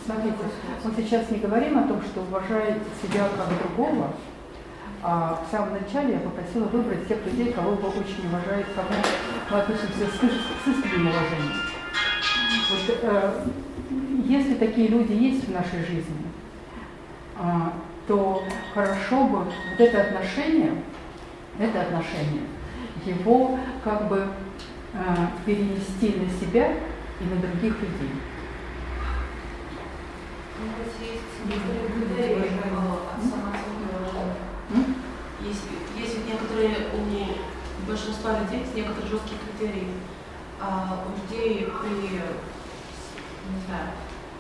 [0.05, 0.37] Смотрите,
[0.85, 4.13] мы сейчас не говорим о том, что уважаете себя как другого,
[5.03, 8.89] а в самом начале я попросила выбрать тех людей, кого вы очень уважаете, кому
[9.51, 11.61] мы относимся с, с искренним уважением.
[12.71, 13.45] Вот, э,
[14.27, 16.27] если такие люди есть в нашей жизни,
[18.07, 20.83] то хорошо бы вот это отношение,
[21.59, 22.45] это отношение,
[23.05, 24.29] его как бы
[24.93, 24.99] э,
[25.45, 26.73] перенести на себя
[27.21, 28.11] и на других людей.
[31.09, 31.23] Есть
[33.31, 33.87] самооценки
[35.43, 35.63] Есть,
[35.99, 37.07] есть некоторые у
[37.87, 39.89] большинства людей есть некоторые жесткие критерии.
[40.61, 42.21] А у людей при
[43.47, 43.91] не знаю,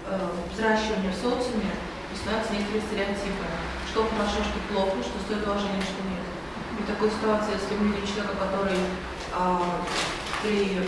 [0.06, 0.18] э,
[0.52, 1.70] взращивании в социуме
[2.16, 3.44] становятся некоторые стереотипы.
[3.90, 6.24] Что хорошо, что плохо, что стоит уважения, что нет.
[6.76, 8.80] И в такой ситуации, если мы видим человека, который
[9.32, 9.84] а,
[10.42, 10.80] при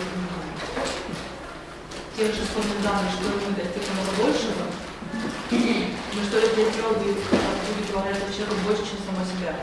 [2.17, 4.67] тех же исходных данных, что мы достиг намного большего,
[5.51, 7.21] мы что ли сделал будет
[7.91, 9.55] уважать этого человека больше, чем само себя.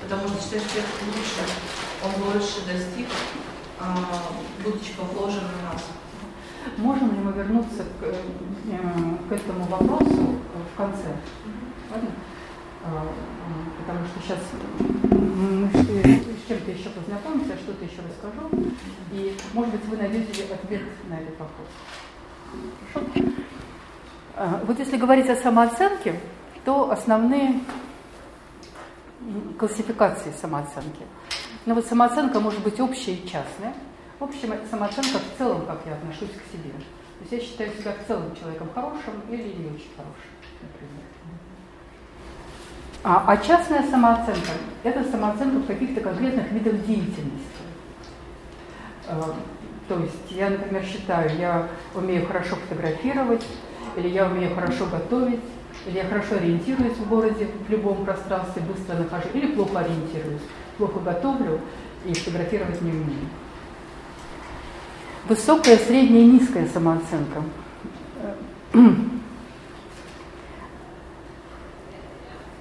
[0.00, 1.42] Потому что считаешь, что человек лучше,
[2.04, 3.08] он больше достиг,
[3.80, 5.82] а, будучи похожим на нас.
[6.78, 8.14] Можем ли мы вернуться к, э,
[9.28, 10.36] к этому вопросу
[10.72, 11.16] в конце?
[12.84, 13.06] А,
[13.78, 14.38] потому что сейчас
[15.10, 18.50] мы с чем-то еще познакомимся, что-то еще расскажу,
[19.12, 21.68] и, может быть, вы найдете ответ на этот вопрос.
[22.92, 23.30] Хорошо?
[24.34, 26.18] А, вот если говорить о самооценке,
[26.64, 27.60] то основные
[29.58, 31.04] классификации самооценки.
[31.66, 33.74] Ну вот самооценка может быть общая и частная.
[34.22, 36.70] Общая самооценка в целом, как я отношусь к себе.
[36.70, 40.30] То есть я считаю себя в целом человеком хорошим или не очень хорошим,
[40.60, 41.04] например.
[43.02, 44.52] А, а частная самооценка–
[44.84, 47.62] это самооценка в каких-то конкретных видах деятельности.
[49.08, 49.34] А,
[49.88, 53.44] то есть я, например, считаю, я умею хорошо фотографировать,
[53.96, 55.40] или я умею хорошо готовить,
[55.84, 60.42] или я хорошо ориентируюсь в городе, в любом пространстве, быстро нахожу, или плохо ориентируюсь,
[60.78, 61.58] плохо готовлю
[62.06, 63.28] и фотографировать не умею.
[65.28, 67.42] Высокая, средняя и низкая самооценка.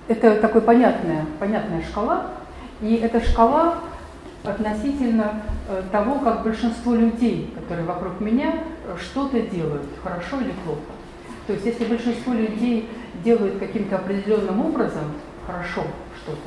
[0.07, 2.27] Это такая понятная, понятная шкала,
[2.81, 3.79] и эта шкала
[4.43, 10.81] относительно э, того, как большинство людей, которые вокруг меня, э, что-то делают, хорошо или плохо.
[11.47, 12.89] То есть если большинство людей
[13.23, 15.05] делают каким-то определенным образом
[15.47, 15.83] хорошо
[16.21, 16.41] что-то,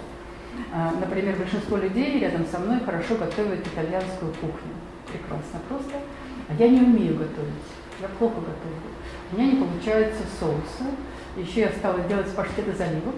[0.72, 4.74] э, например, большинство людей рядом со мной хорошо готовят итальянскую кухню,
[5.06, 5.94] прекрасно просто,
[6.48, 7.68] а я не умею готовить,
[8.00, 8.94] я плохо готовлю.
[9.32, 10.90] У меня не получается соуса,
[11.36, 13.16] еще я стала делать паштет из оливок,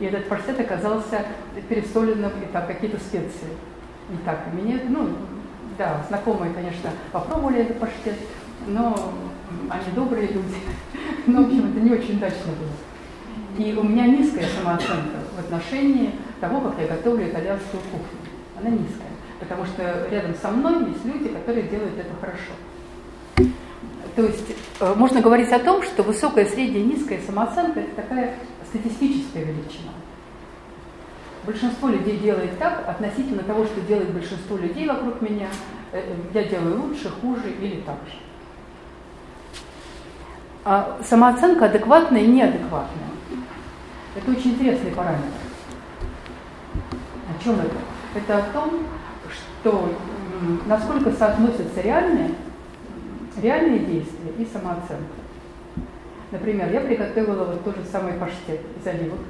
[0.00, 1.24] и этот паштет оказался
[1.68, 3.48] пересоленным, и там какие-то специи.
[4.10, 5.08] И так, и мне, ну,
[5.78, 8.16] да, знакомые, конечно, попробовали этот паштет,
[8.66, 9.12] но
[9.70, 10.56] они добрые люди.
[11.26, 13.64] Но, в общем, это не очень удачно было.
[13.64, 16.10] И у меня низкая самооценка в отношении
[16.40, 18.18] того, как я готовлю итальянскую кухню.
[18.58, 23.52] Она низкая, потому что рядом со мной есть люди, которые делают это хорошо.
[24.16, 28.34] То есть э, можно говорить о том, что высокая, средняя, низкая самооценка– это такая
[28.68, 29.90] статистическая величина.
[31.44, 35.48] большинство людей делает так относительно того, что делает большинство людей вокруг меня.
[35.92, 38.18] Э, я делаю лучше, хуже или так же.
[40.64, 43.08] А самооценка адекватная и неадекватная.
[44.16, 45.24] Это очень интересный параметр.
[47.28, 47.76] О чем это?
[48.14, 48.86] Это о том,
[49.64, 49.88] что
[50.66, 52.32] насколько соотносятся реальные,
[53.40, 55.14] реальные действия и самооценка.
[56.30, 59.20] Например, я приготовила вот тот же самый паштет из оливок,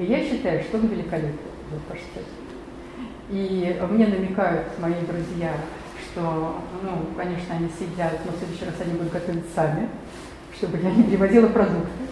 [0.00, 1.38] и я считаю, что он великолепный,
[1.70, 2.24] этот паштет.
[3.30, 5.54] И мне намекают мои друзья,
[6.10, 9.88] что, ну, конечно, они съедят, но в следующий раз они будут готовить сами,
[10.56, 12.07] чтобы я не переводила продукты.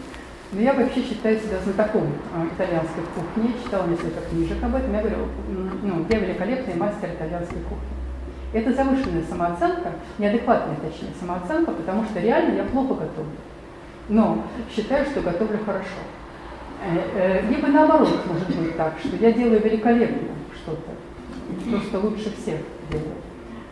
[0.52, 4.92] Но я вообще считаю себя знатоком а, итальянской кухни, читала несколько книжек об этом.
[4.92, 5.26] Я говорю,
[5.82, 7.88] ну, я великолепный мастер итальянской кухни.
[8.52, 13.36] Это завышенная самооценка, неадекватная, точнее, самооценка, потому что реально я плохо готовлю.
[14.08, 16.00] Но считаю, что готовлю хорошо.
[16.82, 20.28] Э, э, либо наоборот может быть так, что я делаю великолепно
[20.62, 23.16] что-то, то, что лучше всех делаю.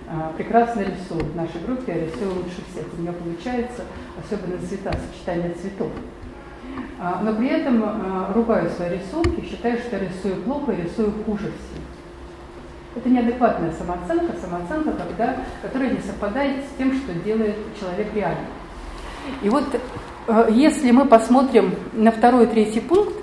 [0.06, 1.24] А, прекрасно рисую.
[1.24, 2.84] В нашей группе я рисую лучше всех.
[2.96, 3.84] У меня получается,
[4.18, 5.90] особенно цвета, сочетание цветов.
[7.00, 11.52] А, но при этом а, ругаю свои рисунки, считаю, что рисую плохо и рисую хуже
[11.52, 11.84] всех.
[12.96, 18.46] Это неадекватная самооценка, самооценка, когда, которая не совпадает с тем, что делает человек реально.
[19.42, 19.64] И вот
[20.28, 23.14] э, если мы посмотрим на второй и третий пункт,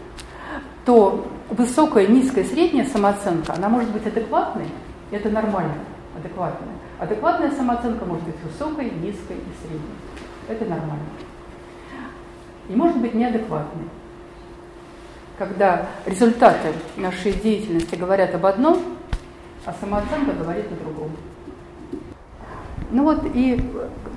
[0.86, 4.68] то высокая, низкая, средняя самооценка, она может быть адекватной,
[5.12, 5.76] это нормально,
[6.18, 6.74] адекватная.
[7.00, 9.96] Адекватная самооценка может быть высокой, низкой и средней.
[10.48, 11.06] Это нормально.
[12.72, 13.84] И может быть неадекватной.
[15.38, 18.82] Когда результаты нашей деятельности говорят об одном,
[19.66, 21.12] а самооценка говорит о другом.
[22.92, 23.62] Ну вот и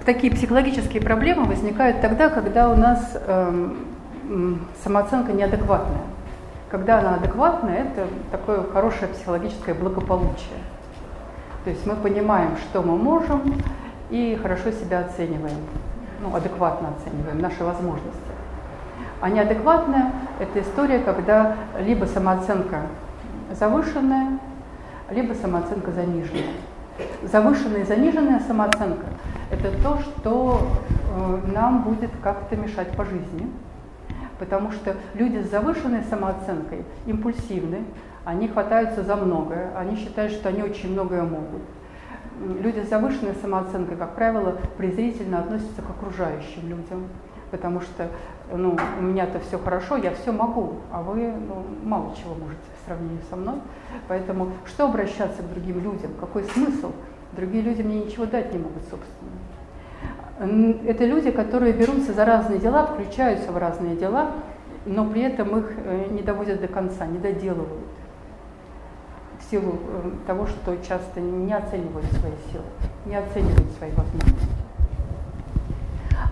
[0.04, 3.70] такие психологические проблемы возникают тогда, когда у нас э,
[4.84, 6.02] самооценка неадекватная.
[6.70, 10.58] Когда она адекватная, это такое хорошее психологическое благополучие.
[11.64, 13.42] То есть мы понимаем, что мы можем,
[14.10, 15.58] и хорошо себя оцениваем,
[16.20, 18.33] ну, адекватно оцениваем наши возможности.
[19.24, 22.82] А неадекватная– это история, когда либо самооценка
[23.52, 24.38] завышенная,
[25.08, 26.52] либо самооценка заниженная.
[27.22, 29.06] Завышенная и заниженная самооценка–
[29.50, 30.68] это то, что
[31.16, 33.50] э, нам будет как-то мешать по жизни.
[34.38, 37.78] Потому что люди с завышенной самооценкой импульсивны,
[38.26, 41.62] они хватаются за многое, они считают, что они очень многое могут.
[42.60, 47.08] Люди с завышенной самооценкой, как правило, презрительно относятся к окружающим людям,
[47.50, 48.08] потому что
[48.52, 52.86] ну, у меня-то все хорошо, я все могу, а вы ну, мало чего можете в
[52.86, 53.56] сравнении со мной.
[54.08, 56.12] Поэтому что обращаться к другим людям?
[56.20, 56.92] Какой смысл?
[57.32, 59.30] Другие люди мне ничего дать не могут, собственно.
[60.86, 64.32] Это люди, которые берутся за разные дела, включаются в разные дела,
[64.84, 67.88] но при этом их э, не доводят до конца, не доделывают.
[69.40, 72.64] В силу э, того, что часто не оценивают свои силы,
[73.06, 74.63] не оценивают свои возможности.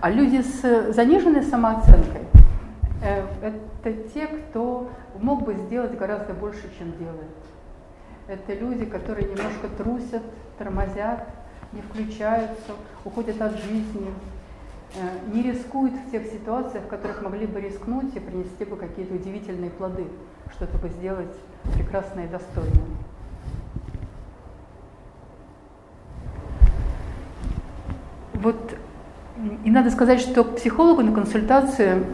[0.03, 2.23] А люди с заниженной самооценкой
[3.01, 7.31] э,– это те, кто мог бы сделать гораздо больше, чем делает.
[8.27, 10.21] Это люди, которые немножко трусят,
[10.57, 11.25] тормозят,
[11.71, 12.73] не включаются,
[13.05, 14.13] уходят от жизни,
[14.95, 19.15] э, не рискуют в тех ситуациях, в которых могли бы рискнуть и принести бы какие-то
[19.15, 20.05] удивительные плоды,
[20.53, 21.33] что-то бы сделать
[21.75, 22.87] прекрасное и достойное.
[28.33, 28.75] Вот
[29.63, 32.05] и надо сказать, что к психологу на консультацию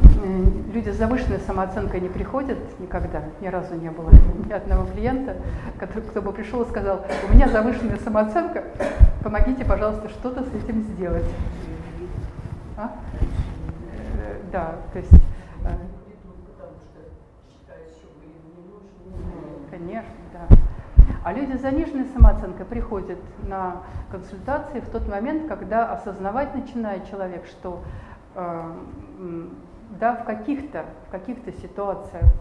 [0.74, 3.24] люди с завышенной самооценкой не приходят никогда.
[3.42, 4.12] Ни разу не было
[4.48, 5.36] ни одного клиента,
[5.80, 8.64] который, кто бы пришел и сказал, у меня завышенная самооценка,
[9.24, 11.26] помогите, пожалуйста, что-то с этим сделать.
[12.78, 12.96] А?
[14.52, 15.14] Да, то есть...
[15.64, 15.70] Э,
[19.70, 20.19] конечно.
[21.30, 27.46] А люди с заниженной самооценкой приходят на консультации в тот момент, когда осознавать начинает человек,
[27.46, 27.84] что
[28.34, 28.74] э,
[30.00, 32.34] да, в каких-то в каких-то ситуациях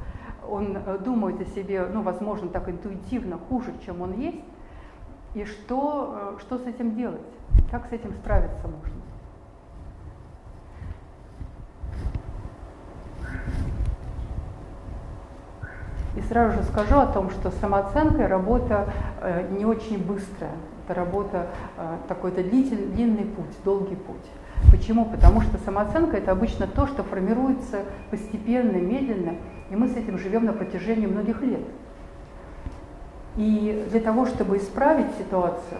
[0.48, 4.40] он э, думает о себе, ну, возможно, так интуитивно хуже, чем он есть,
[5.34, 7.20] и что, э, что с этим делать,
[7.70, 8.98] как с этим справиться можно.
[16.16, 20.52] И сразу же скажу о том, что самооценка работа э, не очень быстрая.
[20.84, 21.46] Это работа
[21.76, 24.16] э, такой-то длинный путь, долгий путь.
[24.70, 25.04] Почему?
[25.04, 29.34] Потому что самооценка это обычно то, что формируется постепенно, медленно,
[29.70, 31.62] и мы с этим живем на протяжении многих лет.
[33.36, 35.78] И для того, чтобы исправить ситуацию,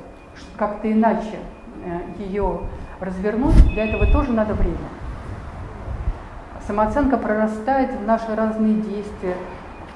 [0.57, 1.39] как-то иначе
[1.85, 2.61] э, ее
[3.01, 4.77] развернуть, для этого тоже надо время.
[6.67, 9.35] Самооценка прорастает в наши разные действия,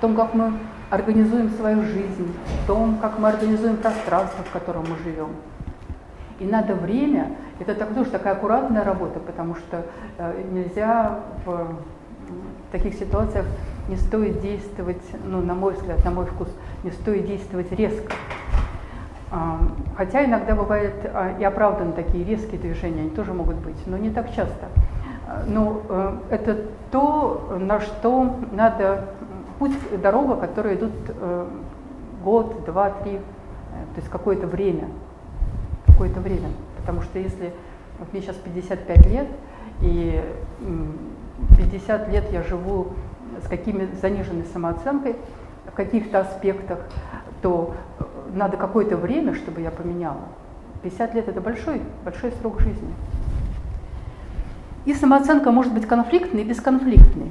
[0.03, 0.53] том, как мы
[0.91, 5.29] организуем свою жизнь, в том, как мы организуем пространство, в котором мы живем.
[6.41, 7.31] И надо время,
[7.61, 9.87] это так, тоже такая аккуратная работа, потому что
[10.19, 11.77] э, нельзя в
[12.73, 13.47] таких ситуациях
[13.89, 16.49] не стоит действовать, ну, на мой взгляд, на мой вкус,
[16.83, 18.13] не стоит действовать резко.
[19.31, 19.59] А,
[19.97, 24.11] хотя иногда бывают а, и оправданы такие резкие движения, они тоже могут быть, но не
[24.11, 24.67] так часто.
[25.27, 26.59] А, но э, это
[26.91, 29.09] то, на что надо,
[29.63, 31.49] путь, дорога, которая идут э,
[32.25, 33.19] год, два, три, э,
[33.95, 34.89] то есть какое-то время,
[35.87, 36.49] какое-то время.
[36.79, 37.53] Потому что если,
[38.01, 39.29] вот мне сейчас 55 лет,
[39.81, 40.21] и
[41.57, 42.89] 50 лет я живу
[43.45, 45.15] с какими заниженной самооценкой
[45.71, 46.81] в каких-то аспектах,
[47.41, 48.05] то э,
[48.35, 50.23] надо какое-то время, чтобы я поменяла.
[50.83, 52.93] 50 лет– это большой, большой срок жизни.
[54.87, 57.29] И самооценка может быть конфликтной и бесконфликтной.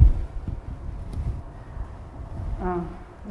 [2.61, 2.79] А,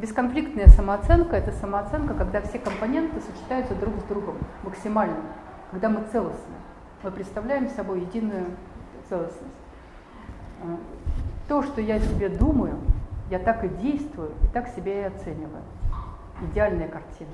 [0.00, 5.20] бесконфликтная самооценка– это самооценка, когда все компоненты сочетаются друг с другом максимально,
[5.70, 6.54] когда мы целостны.
[7.02, 8.46] Мы представляем собой единую
[9.08, 9.54] целостность.
[10.62, 10.78] А,
[11.48, 12.78] то, что я себе думаю,
[13.30, 15.62] я так и действую, и так себя и оцениваю.
[16.50, 17.30] Идеальная картина.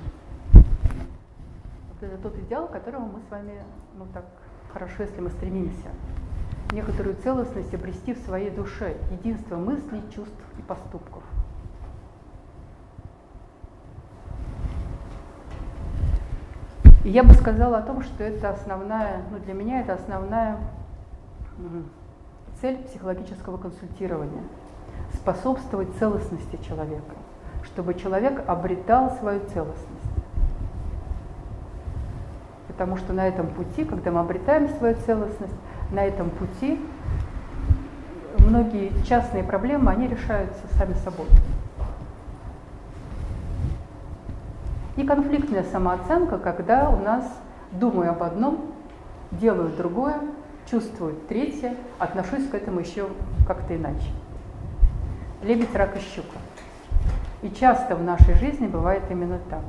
[0.52, 3.62] Вот это тот идеал, к которому мы с вами,
[3.96, 4.24] ну так
[4.72, 5.88] хорошо, если мы стремимся.
[6.72, 11.22] Некоторую целостность обрести в своей душе, единство мыслей, чувств и поступков.
[17.06, 20.58] Я бы сказала о том, что это основная, ну для меня это основная
[22.60, 24.42] цель психологического консультирования–
[25.14, 27.14] способствовать целостности человека,
[27.62, 29.86] чтобы человек обретал свою целостность.
[32.66, 35.54] Потому что на этом пути, когда мы обретаем свою целостность,
[35.92, 36.84] на этом пути
[38.40, 41.26] многие частные проблемы, они решаются сами собой.
[44.96, 47.24] И конфликтная самооценка, когда у нас
[47.72, 48.72] думаю об одном,
[49.30, 50.20] делаю другое,
[50.70, 53.08] чувствую третье, отношусь к этому еще
[53.46, 54.08] как-то иначе.
[55.42, 56.38] Лебедь, рак и щука.
[57.42, 59.64] И часто в нашей жизни бывает именно так.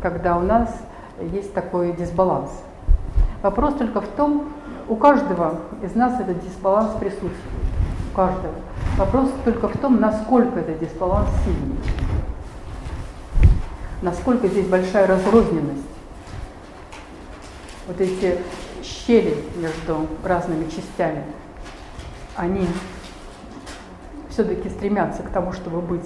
[0.00, 0.74] Когда у нас
[1.20, 2.50] есть такой дисбаланс.
[3.42, 4.48] Вопрос только в том,
[4.88, 7.69] у каждого из нас этот дисбаланс присутствует.
[8.20, 8.52] Каждого.
[8.98, 11.78] Вопрос только в том, насколько этот дисбаланс сильный.
[14.02, 15.86] Насколько здесь большая разрозненность
[17.86, 18.36] вот эти
[18.82, 21.24] щели между разными частями,
[22.36, 22.68] они
[24.28, 26.04] все-таки стремятся к тому, чтобы быть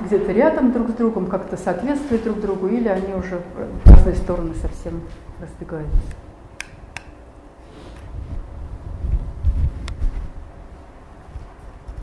[0.00, 3.40] где-то рядом друг с другом, как-то соответствовать друг другу, или они уже
[3.84, 5.00] в разные стороны совсем
[5.40, 6.00] разбегаются.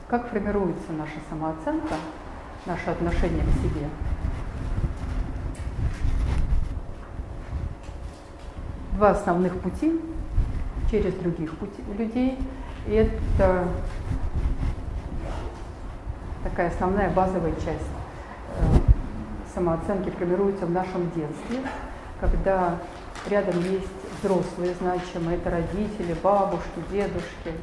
[0.09, 1.95] Как формируется наша самооценка,
[2.65, 3.87] наше отношение к себе?
[8.99, 9.97] два основных пути
[10.91, 12.37] через других пути, людей.
[12.85, 13.69] И это
[16.43, 17.89] такая основная базовая часть
[18.57, 18.63] э,
[19.53, 21.59] самооценки формируется в нашем детстве,
[22.19, 22.77] когда
[23.29, 23.87] рядом есть
[24.21, 27.53] взрослые значимые, это родители, бабушки, дедушки,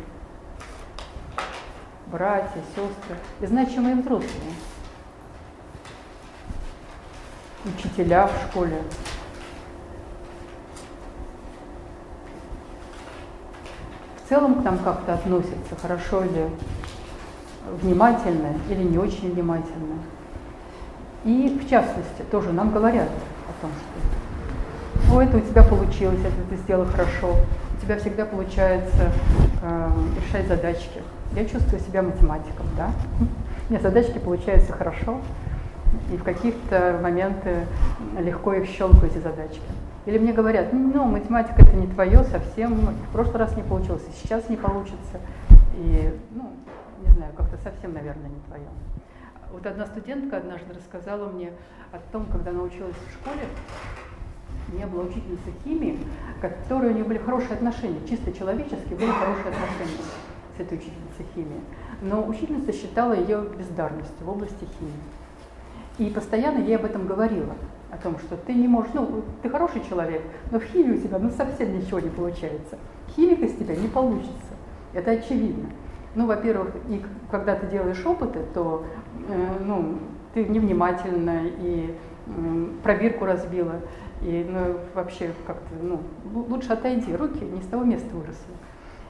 [2.07, 4.53] братья, сестры, и значимые взрослые,
[7.65, 8.83] учителя в школе,
[14.25, 16.49] в целом к нам как-то относятся, хорошо ли,
[17.83, 19.99] внимательно или не очень внимательно.
[21.25, 26.49] И в частности, тоже нам говорят о том, что «О, это у тебя получилось, это
[26.49, 27.35] ты сделал хорошо,
[27.77, 29.13] у тебя всегда получается
[29.63, 29.91] э,
[30.25, 31.03] решать задачки.
[31.35, 32.91] Я чувствую себя математиком, да?
[33.69, 35.21] У меня задачки получаются хорошо,
[36.13, 37.67] и в каких-то моменты
[38.19, 39.61] легко их щелкаю, эти задачки.
[40.07, 44.23] Или мне говорят, ну, математика это не твое совсем, в прошлый раз не получилось, и
[44.23, 45.19] сейчас не получится.
[45.77, 46.53] И, ну,
[47.05, 48.69] не знаю, как-то совсем, наверное, не твое.
[49.53, 51.51] Вот одна студентка однажды рассказала мне
[51.93, 53.47] о том, когда она училась в школе,
[54.73, 55.99] у нее была учительница химии,
[56.41, 60.03] которой у нее были хорошие отношения, чисто человеческие были хорошие отношения
[60.57, 61.61] с этой учительницей химии.
[62.03, 64.93] Но учительница считала ее бездарностью в области химии.
[65.99, 67.55] И постоянно ей об этом говорила
[67.91, 71.19] о том, что ты не можешь, ну, ты хороший человек, но в химии у тебя
[71.19, 72.79] ну, совсем ничего не получается.
[73.15, 74.55] Химик из тебя не получится.
[74.93, 75.71] Это очевидно.
[76.15, 78.85] Ну, во-первых, и когда ты делаешь опыты, то
[79.29, 79.99] э, ну,
[80.35, 81.95] ты невнимательно и
[82.27, 83.81] э, пробирку разбила,
[84.23, 86.01] и ну, вообще как-то, ну,
[86.49, 88.55] лучше отойди, руки не с того места выросли.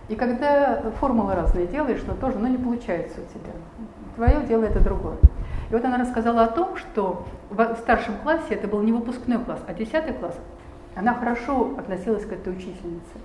[0.08, 3.52] И когда формулы разные делаешь, но тоже ну, не получается у тебя.
[4.14, 5.16] Твое дело это другое.
[5.68, 9.60] И вот она рассказала о том, что в старшем классе, это был не выпускной класс,
[9.66, 10.38] а десятый класс,
[10.94, 13.18] она хорошо относилась к этой учительнице.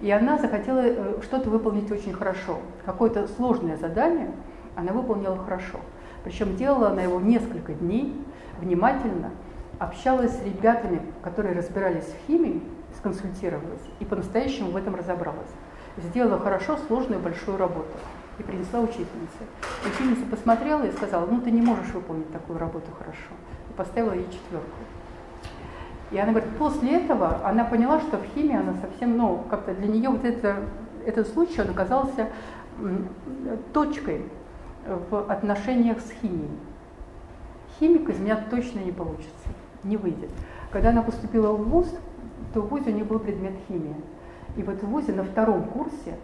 [0.00, 2.58] И она захотела э, что-то выполнить очень хорошо.
[2.84, 4.30] Какое-то сложное задание
[4.76, 5.78] она выполнила хорошо.
[6.24, 8.14] Причем делала она его несколько дней,
[8.60, 9.30] внимательно,
[9.78, 12.62] общалась с ребятами, которые разбирались в химии,
[12.96, 15.50] сконсультировалась и по-настоящему в этом разобралась.
[15.98, 17.90] Сделала хорошо сложную большую работу
[18.38, 19.42] и принесла учительнице.
[19.84, 23.32] Учительница посмотрела и сказала, ну ты не можешь выполнить такую работу хорошо.
[23.68, 24.78] И поставила ей четверку.
[26.10, 29.88] И она говорит, после этого она поняла, что в химии она совсем, ну, как-то для
[29.88, 30.62] нее вот это,
[31.06, 32.28] этот случай, он оказался
[33.72, 34.22] точкой
[35.10, 36.58] в отношениях с химией.
[37.78, 39.48] Химик из меня точно не получится,
[39.84, 40.30] не выйдет.
[40.70, 41.94] Когда она поступила в ВУЗ,
[42.52, 43.96] то в ВУЗе у нее был предмет химия.
[44.56, 46.16] И вот в ВУЗе на втором курсе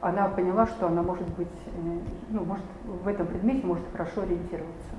[0.00, 1.98] она поняла, что она может быть, э,
[2.30, 2.64] ну, может,
[3.04, 4.90] в этом предмете может хорошо ориентироваться.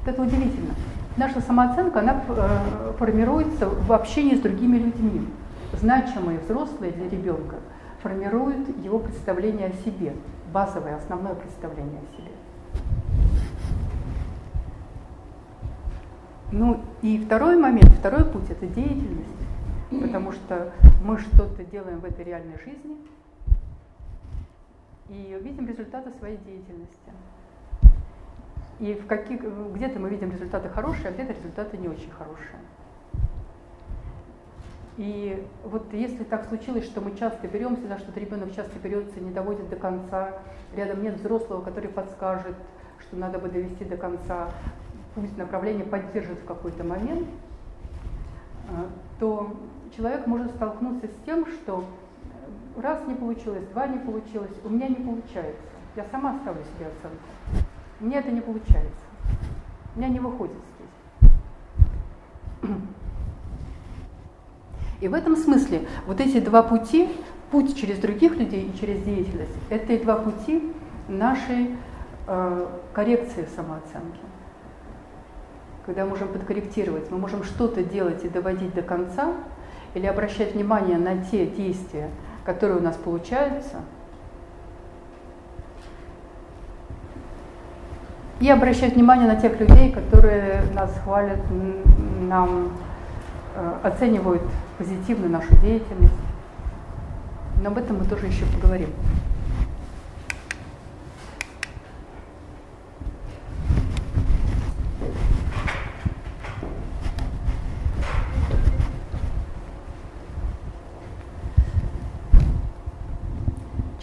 [0.00, 0.74] Вот это удивительно.
[1.16, 5.28] Наша самооценка, она э, формируется в общении с другими людьми.
[5.72, 7.56] Значимые взрослые для ребенка
[8.02, 10.14] формируют его представление о себе,
[10.52, 12.30] базовое, основное представление о себе.
[16.52, 19.39] Ну и второй момент, второй путь– это деятельность,
[19.90, 20.72] потому что
[21.02, 22.96] мы что-то делаем в этой реальной жизни
[25.08, 27.10] и видим результаты своей деятельности.
[28.78, 29.42] И в каких,
[29.74, 32.58] где-то мы видим результаты хорошие, а где-то результаты не очень хорошие.
[34.96, 39.30] И вот если так случилось, что мы часто беремся за что-то, ребенок часто берется, не
[39.30, 40.38] доводит до конца,
[40.76, 42.56] рядом нет взрослого, который подскажет,
[43.00, 44.50] что надо бы довести до конца,
[45.14, 47.26] пусть направление поддержит в какой-то момент,
[48.68, 48.88] а,
[49.18, 49.56] то
[49.96, 51.84] человек может столкнуться с тем, что
[52.76, 55.62] раз не получилось, два не получилось, у меня не получается.
[55.96, 57.66] Я сама ставлю себе оценку.
[57.98, 59.04] Мне это не получается.
[59.94, 60.56] У меня не выходит
[62.62, 62.70] здесь.
[65.00, 67.08] И в этом смысле вот эти два пути,
[67.50, 70.72] путь через других людей и через деятельность, это и два пути
[71.08, 71.74] нашей
[72.26, 74.20] э, коррекции самооценки.
[75.86, 79.34] Когда мы можем подкорректировать, мы можем что-то делать и доводить до конца,
[79.94, 82.10] или обращать внимание на те действия,
[82.44, 83.76] которые у нас получаются–
[88.40, 91.40] И обращать внимание на тех людей, которые нас хвалят,
[92.22, 92.70] нам
[93.54, 94.42] э, оценивают
[94.78, 96.14] позитивно нашу деятельность.
[97.62, 98.88] Но об этом мы тоже еще поговорим.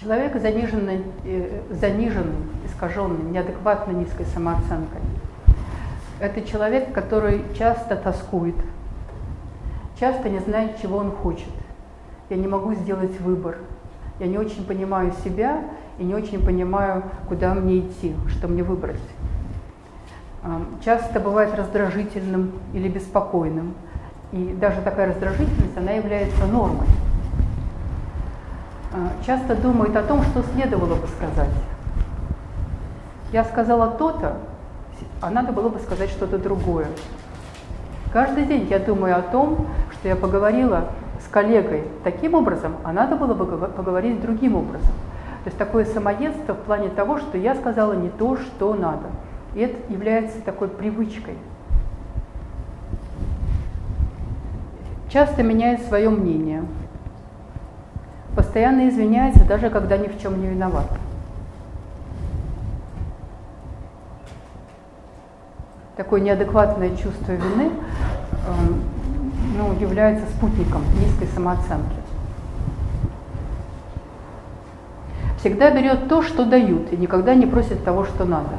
[0.08, 5.02] Человек заниженный, э, заниженный искаженной, неадекватно низкой самооценкой.
[6.22, 8.56] Это человек, который часто тоскует,
[10.00, 11.50] часто не знает, чего он хочет.
[12.30, 13.58] Я не могу сделать выбор.
[14.22, 15.66] Я не очень понимаю себя
[16.00, 19.02] и не очень понимаю, куда мне идти, что мне выбрать.
[20.86, 23.74] Часто бывает раздражительным или беспокойным.
[24.32, 26.88] И даже такая раздражительность, она является нормой.
[29.26, 31.50] Часто думает о том, что следовало бы сказать
[33.32, 34.38] я сказала то-то,
[35.22, 36.88] а надо было бы сказать что-то другое.
[38.14, 40.86] Каждый день я думаю о том, что я поговорила
[41.24, 44.94] с коллегой таким образом, а надо было бы поговорить другим образом.
[45.44, 49.08] То есть такое самоедство в плане того, что я сказала не то, что надо.
[49.56, 51.36] И это является такой привычкой.
[55.10, 56.64] Часто меняет свое мнение.
[58.38, 60.88] Постоянно извиняется, даже когда ни в чем не виноват.
[65.98, 67.72] такое неадекватное чувство вины
[68.48, 68.84] эм,
[69.58, 71.98] ну, является спутником низкой самооценки.
[75.40, 78.58] Всегда берет то, что дают, и никогда не просит того, что надо.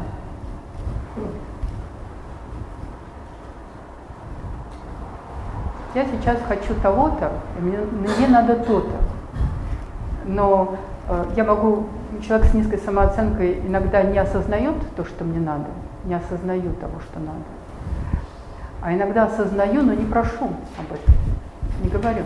[5.95, 9.08] Я сейчас хочу того-то, мне, мне надо то-то.
[10.29, 10.77] Но
[11.09, 11.87] э, я могу,
[12.25, 15.69] человек с низкой самооценкой иногда не осознает то, что мне надо,
[16.05, 17.43] не осознаю того, что надо.
[18.83, 20.45] А иногда осознаю, но не прошу
[20.79, 21.15] об этом,
[21.83, 22.25] не говорю.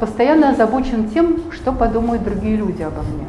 [0.00, 3.26] Постоянно озабочен тем, что подумают другие люди обо мне.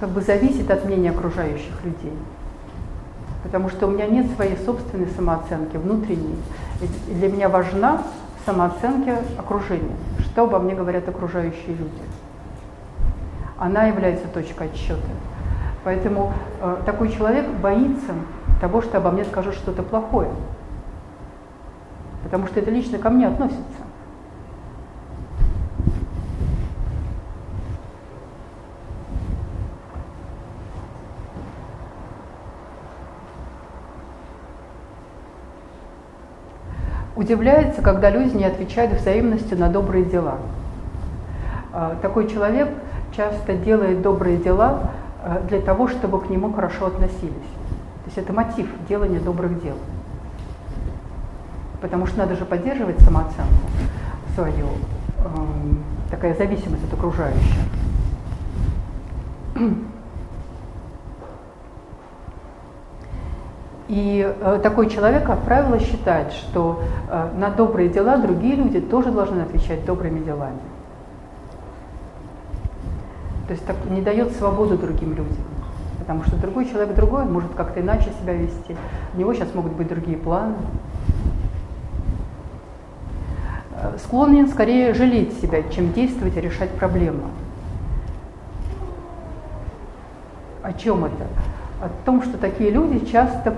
[0.00, 2.14] Как бы зависит от мнения окружающих людей.
[3.42, 6.36] Потому что у меня нет своей собственной самооценки, внутренней.
[6.80, 8.02] И для меня важна
[8.44, 9.96] самооценка окружения.
[10.18, 12.02] Что обо мне говорят окружающие люди.
[13.58, 15.00] Она является точкой отсчета.
[15.84, 18.12] Поэтому э, такой человек боится
[18.60, 20.30] того, что обо мне скажут что-то плохое.
[22.22, 23.79] Потому что это лично ко мне относится.
[37.20, 40.38] Удивляется, когда люди не отвечают взаимностью на добрые дела.
[41.70, 42.70] А, такой человек
[43.14, 44.90] часто делает добрые дела
[45.22, 47.20] а, для того, чтобы к нему хорошо относились.
[47.20, 49.76] То есть это мотив делания добрых дел.
[51.82, 53.68] Потому что надо же поддерживать самооценку
[54.34, 54.68] свою,
[56.10, 57.58] такая зависимость от окружающих.
[63.90, 69.10] И э, такой человек, как правило, считает, что э, на добрые дела другие люди тоже
[69.10, 70.60] должны отвечать добрыми делами.
[73.48, 75.44] То есть так не дает свободу другим людям.
[75.98, 78.76] Потому что другой человек другой может как-то иначе себя вести.
[79.12, 80.54] У него сейчас могут быть другие планы.
[83.72, 87.24] Э, склонен скорее жалеть себя, чем действовать и решать проблемы.
[90.62, 91.26] О чем это?
[91.80, 93.54] О том, что такие люди часто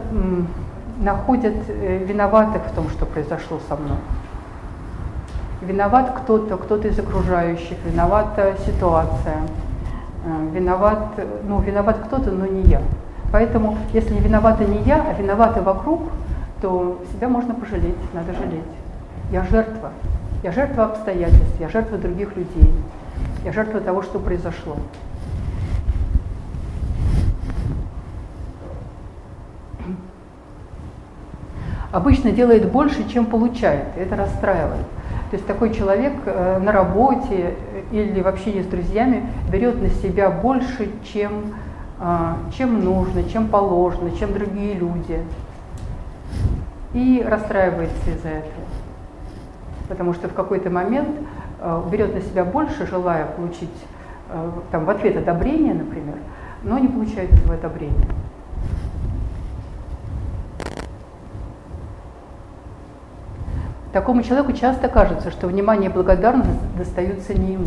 [1.01, 3.99] находят э, виноватых в том, что произошло со мной.
[5.61, 9.39] Виноват кто-то, кто-то из окружающих, виновата ситуация,
[10.25, 12.81] э, виноват, ну, виноват кто-то, но не я.
[13.33, 16.03] Поэтому, если виновата не я, а виноваты вокруг,
[16.61, 18.63] то себя можно пожалеть, надо жалеть.
[19.33, 19.91] Я жертва.
[20.43, 22.75] Я жертва обстоятельств, я жертва других людей,
[23.45, 24.77] я жертва того, что произошло.
[31.93, 33.85] Обычно делает больше, чем получает.
[33.97, 34.87] И это расстраивает.
[35.31, 37.55] То есть такой человек э, на работе
[37.91, 41.55] или в общении с друзьями берет на себя больше, чем,
[42.01, 45.21] э, чем нужно, чем положено, чем другие люди.
[46.93, 48.65] И расстраивается из-за этого.
[49.89, 51.11] Потому что в какой-то момент
[51.61, 53.71] э, берет на себя больше, желая получить
[54.71, 56.15] там, в ответ одобрение, например,
[56.63, 58.07] но не получает этого одобрения.
[63.93, 67.67] Такому человеку часто кажется, что внимание и благодарность достаются не ему.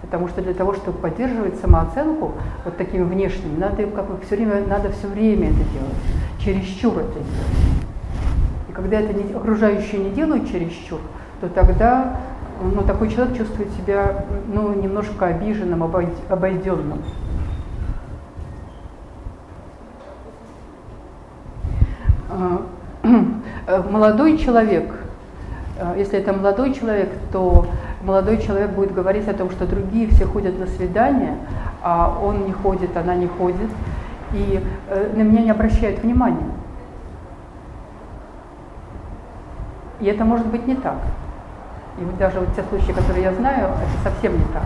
[0.00, 2.32] Потому что для того, чтобы поддерживать самооценку
[2.64, 5.98] вот такими внешними, надо как бы все время, надо все время это делать,
[6.38, 7.84] чересчур это делать.
[8.70, 11.00] И когда это не, окружающие не делают чересчур,
[11.40, 12.16] то тогда
[12.62, 17.02] ну, такой человек чувствует себя ну, немножко обиженным, обойденным.
[22.30, 22.58] А, Э,
[23.90, 24.94] молодой человек,
[25.78, 27.66] э, если это молодой человек, то
[28.02, 31.36] молодой человек будет говорить о том, что другие все ходят на свидания,
[31.82, 33.70] а он не ходит, она не ходит,
[34.32, 36.50] и э, на меня не обращают внимания.
[40.00, 40.96] И это может быть не так.
[42.00, 44.64] И вот даже вот те случаи, которые я знаю, это совсем не так.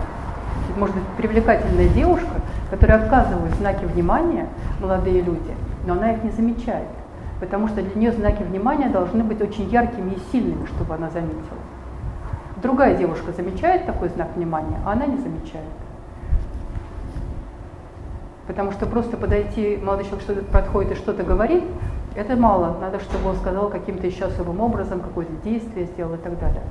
[0.77, 4.47] Может быть привлекательная девушка, которая оказывает знаки внимания
[4.79, 5.53] молодые люди,
[5.85, 6.87] но она их не замечает
[7.39, 11.59] потому что для нее знаки внимания должны быть очень яркими и сильными, чтобы она заметила.
[12.61, 15.65] Другая девушка замечает такой знак внимания, а она не замечает.
[18.47, 21.63] Потому что просто подойти, молодой человек что-то подходит и что-то говорит,
[22.15, 22.77] это мало.
[22.81, 26.63] Надо, чтобы он сказал каким-то еще особым образом, какое-то действие сделал и так далее.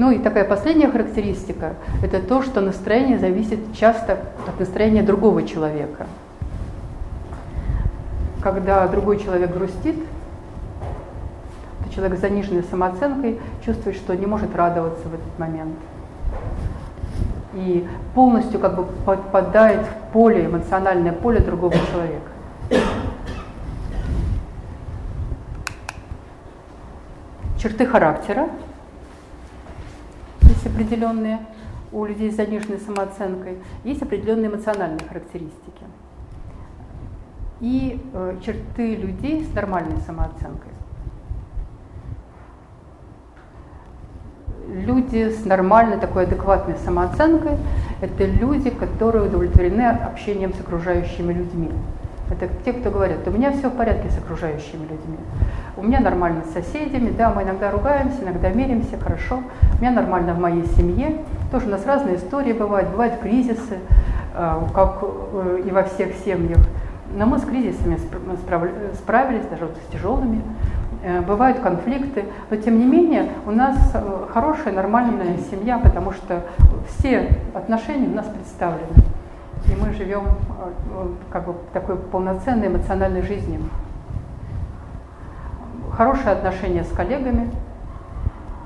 [0.00, 6.06] Ну и такая последняя характеристика– это то, что настроение зависит часто от настроения другого человека.
[8.42, 9.96] Когда другой человек грустит,
[11.84, 15.76] то человек с заниженной самооценкой чувствует, что не может радоваться в этот момент.
[17.52, 22.30] И полностью как бы подпадает в поле, эмоциональное поле другого человека.
[27.58, 28.48] Черты характера–
[30.50, 31.38] есть определенные
[31.92, 35.84] у людей с заниженной самооценкой, есть определенные эмоциональные характеристики
[37.60, 40.72] и э, черты людей с нормальной самооценкой.
[44.68, 47.58] Люди с нормальной такой адекватной самооценкой–
[48.00, 51.70] это люди, которые удовлетворены общением с окружающими людьми.
[52.30, 55.18] Это те, кто говорят, у меня все в порядке с окружающими людьми.
[55.76, 59.42] У меня нормально с соседями, да, мы иногда ругаемся, иногда миримся, хорошо.
[59.78, 61.18] У меня нормально в моей семье,
[61.50, 63.78] Тоже у нас разные истории бывают, бывают кризисы,
[64.32, 65.02] как
[65.64, 66.60] и во всех семьях.
[67.12, 67.98] Но мы с кризисами
[68.94, 70.42] справились, даже вот с тяжелыми.
[71.26, 73.76] Бывают конфликты, но тем не менее у нас
[74.32, 76.42] хорошая, нормальная семья, потому что
[76.86, 79.02] все отношения у нас представлены.
[79.66, 80.24] И мы живем
[81.30, 83.60] как бы такой полноценной эмоциональной жизнью
[86.00, 87.50] хорошие отношения с коллегами,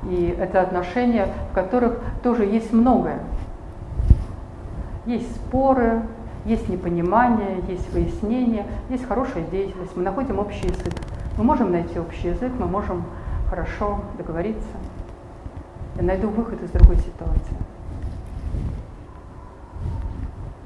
[0.05, 3.19] и это отношения, в которых тоже есть многое.
[5.07, 6.03] Есть споры,
[6.45, 10.95] есть непонимание, есть выяснение, есть хорошая деятельность, мы находим общий язык.
[11.37, 13.03] Мы можем найти общий язык, мы можем
[13.51, 14.69] хорошо договориться.
[15.97, 17.57] Я найду выход из другой ситуации.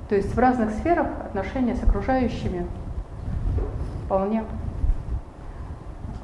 [0.08, 2.66] То есть в разных сферах отношения с окружающими
[4.04, 4.44] вполне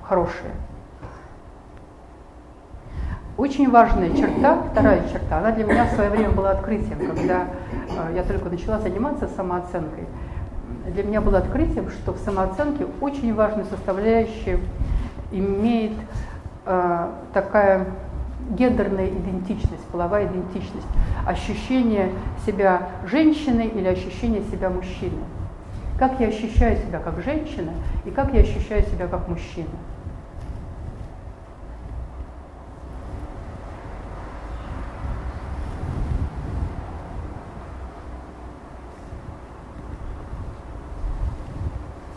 [0.03, 0.53] хорошие.
[3.37, 7.47] Очень важная черта, вторая черта, она для меня в свое время была открытием, когда
[7.89, 10.05] э, я только начала заниматься самооценкой.
[10.87, 14.61] Для меня было открытием, что в самооценке очень важной составляющей
[15.33, 15.95] имеет
[16.65, 17.87] э, такая
[18.51, 20.87] гендерная идентичность, половая идентичность,
[21.27, 22.11] ощущение
[22.47, 25.25] себя женщиной или ощущение себя мужчиной.
[25.99, 27.73] Как я ощущаю себя как женщина
[28.05, 29.69] и как я ощущаю себя как мужчина.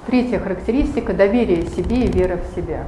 [0.08, 2.86] Третья характеристика– доверие себе и вера в себя.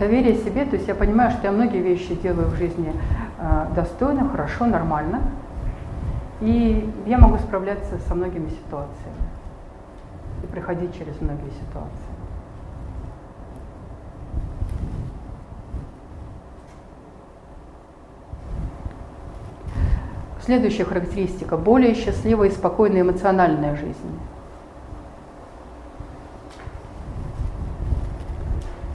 [0.00, 2.90] Доверие себе, то есть я понимаю, что я многие вещи делаю в жизни
[3.38, 5.20] э, достойно, хорошо, нормально,
[6.40, 9.28] и я могу справляться со многими ситуациями
[10.42, 11.90] и проходить через многие ситуации.
[20.40, 24.18] Следующая характеристика– более счастливая и спокойная эмоциональная жизнь.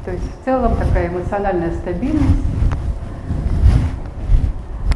[0.05, 2.45] То есть в целом такая эмоциональная стабильность,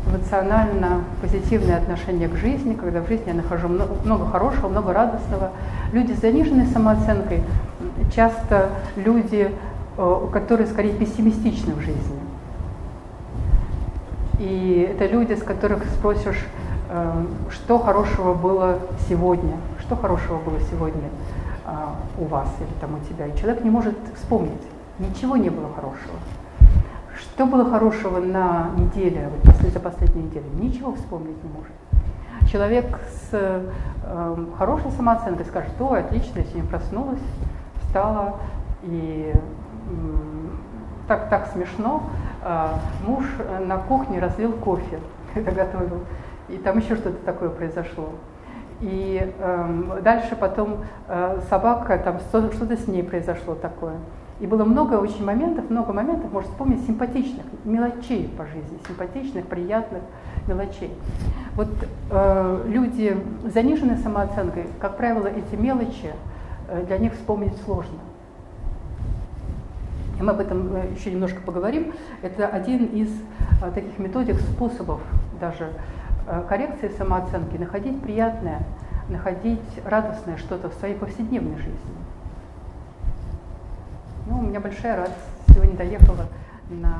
[0.05, 5.49] эмоционально позитивное отношение к жизни, когда в жизни я нахожу много, много хорошего, много радостного.
[5.93, 7.43] Люди с заниженной самооценкой
[8.13, 9.51] часто люди,
[9.97, 12.19] э, которые скорее пессимистичны в жизни.
[14.37, 16.45] И это люди, с которых спросишь,
[16.89, 21.09] э, что хорошего было сегодня, что хорошего было сегодня
[21.65, 23.25] а, у вас или там у тебя.
[23.25, 24.61] И человек не может вспомнить,
[24.99, 26.15] ничего не было хорошего.
[27.17, 30.45] Что было хорошего на неделе, вот после, за последнюю неделю?
[30.53, 32.49] Ничего вспомнить не может.
[32.51, 37.19] Человек с э, хорошей самооценкой скажет, о, отлично, я сегодня проснулась,
[37.81, 38.37] встала,
[38.83, 39.39] и э,
[41.07, 42.03] так, так смешно,
[42.41, 44.99] а, муж э, на кухне разлил кофе,
[45.33, 46.03] когда готовил,
[46.47, 48.09] и там еще что-то такое произошло.
[48.79, 50.77] И э, дальше потом
[51.07, 53.95] э, собака, там что-то с ней произошло такое.
[54.39, 60.01] И было много очень моментов, много моментов, можно вспомнить, симпатичных, мелочей по жизни, симпатичных, приятных
[60.47, 60.93] мелочей.
[61.55, 61.69] Вот
[62.09, 66.13] э, люди с заниженной самооценкой, как правило, эти мелочи
[66.69, 67.99] э, для них вспомнить сложно
[70.19, 73.09] и мы об этом э, еще немножко поговорим, это один из
[73.61, 74.99] э, таких методик, способов
[75.39, 75.71] даже
[76.27, 78.63] э, коррекции самооценки, находить приятное,
[79.07, 81.79] находить радостное что-то в своей повседневной жизни.
[84.29, 85.17] Ну, у меня большая радость.
[85.47, 86.27] Сегодня доехала
[86.69, 86.93] на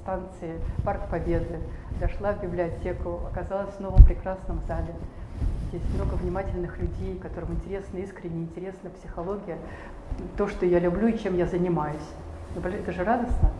[0.00, 1.60] станции Парк Победы,
[2.00, 4.92] дошла в библиотеку, оказалась в новом прекрасном зале.
[5.68, 9.58] Здесь много внимательных людей, которым интересна искренне интересна психология,
[10.36, 12.08] то, что я люблю и чем я занимаюсь.
[12.56, 13.52] Это же радостно.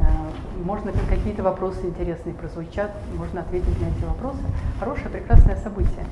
[0.00, 4.40] Э, можно какие-то вопросы интересные прозвучат, можно ответить на эти вопросы.
[4.80, 6.04] Хорошее, прекрасное событие.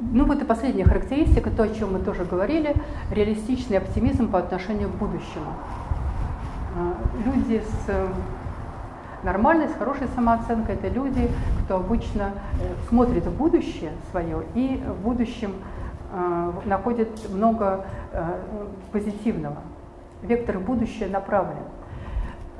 [0.00, 2.74] Ну вот и последняя характеристика, то, о чем мы тоже говорили,
[3.10, 5.54] реалистичный оптимизм по отношению к будущему.
[6.76, 6.92] Э,
[7.24, 7.90] люди с
[9.24, 11.28] Нормальность, хорошая самооценка– это люди,
[11.64, 12.30] кто обычно
[12.60, 15.54] э, смотрит в будущее свое и в будущем
[16.12, 18.24] э, находит много э,
[18.92, 19.56] позитивного.
[20.22, 21.64] Вектор будущее направлен.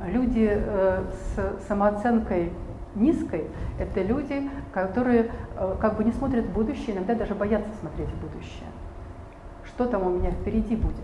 [0.05, 1.05] Люди э,
[1.37, 2.53] с самооценкой
[2.99, 3.47] низкой–
[3.79, 8.21] это люди, которые э, как бы не смотрят в будущее, иногда даже боятся смотреть в
[8.21, 8.69] будущее.
[9.65, 10.97] Что там у меня впереди будет?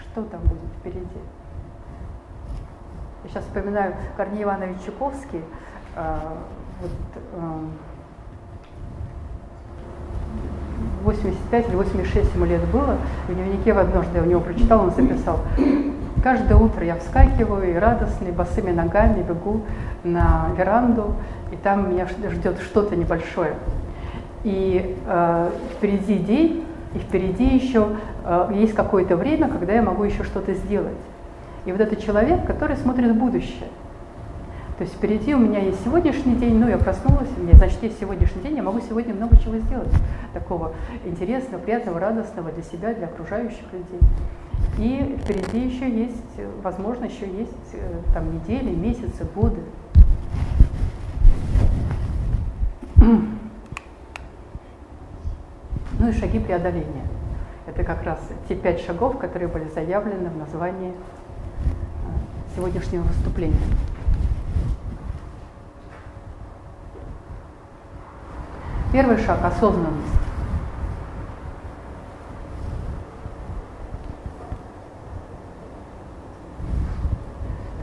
[0.00, 1.06] Что там будет впереди?
[3.24, 5.42] Я сейчас вспоминаю Корней Иванович Чуковский,
[5.96, 6.18] э,
[6.80, 6.90] вот,
[7.34, 7.64] э,
[11.04, 12.96] 85 или 86 ему лет было,
[13.28, 15.40] в дневнике в однажды я у него прочитал, он записал,
[16.22, 19.62] Каждое утро я вскакиваю и радостный, босыми ногами бегу
[20.04, 21.14] на веранду,
[21.50, 23.54] и там меня ждет что-то небольшое.
[24.44, 27.88] И э, впереди день, и впереди еще
[28.24, 30.98] э, есть какое-то время, когда я могу еще что-то сделать.
[31.64, 33.68] И вот этот человек, который смотрит в будущее.
[34.76, 38.00] То есть впереди у меня есть сегодняшний день, ну я проснулась, у меня, значит, есть
[38.00, 39.92] сегодняшний день, я могу сегодня много чего сделать,
[40.32, 40.72] такого
[41.04, 44.00] интересного, приятного, радостного для себя, для окружающих людей.
[44.78, 49.60] И впереди еще есть, возможно, еще есть э, там недели, месяцы, годы.
[56.02, 57.06] Ну и шаги преодоления.
[57.66, 63.58] Это как раз те пять шагов, которые были заявлены в названии э, сегодняшнего выступления.
[68.92, 70.19] Первый шаг– осознанность.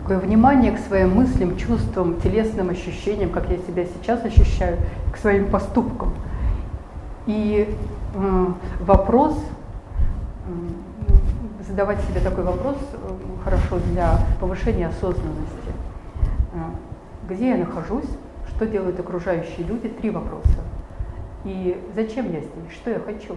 [0.07, 4.77] Такое внимание к своим мыслям, чувствам, телесным ощущениям, как я себя сейчас ощущаю,
[5.11, 6.13] к своим поступкам.
[7.25, 7.75] И
[8.15, 8.45] э,
[8.79, 9.37] вопрос,
[10.47, 12.97] э, задавать себе такой вопрос э,
[13.43, 15.73] хорошо для повышения осознанности.
[16.53, 18.09] Э, где я нахожусь,
[18.55, 20.61] что делают окружающие люди, три вопроса.
[21.43, 23.35] И зачем я здесь, что я хочу.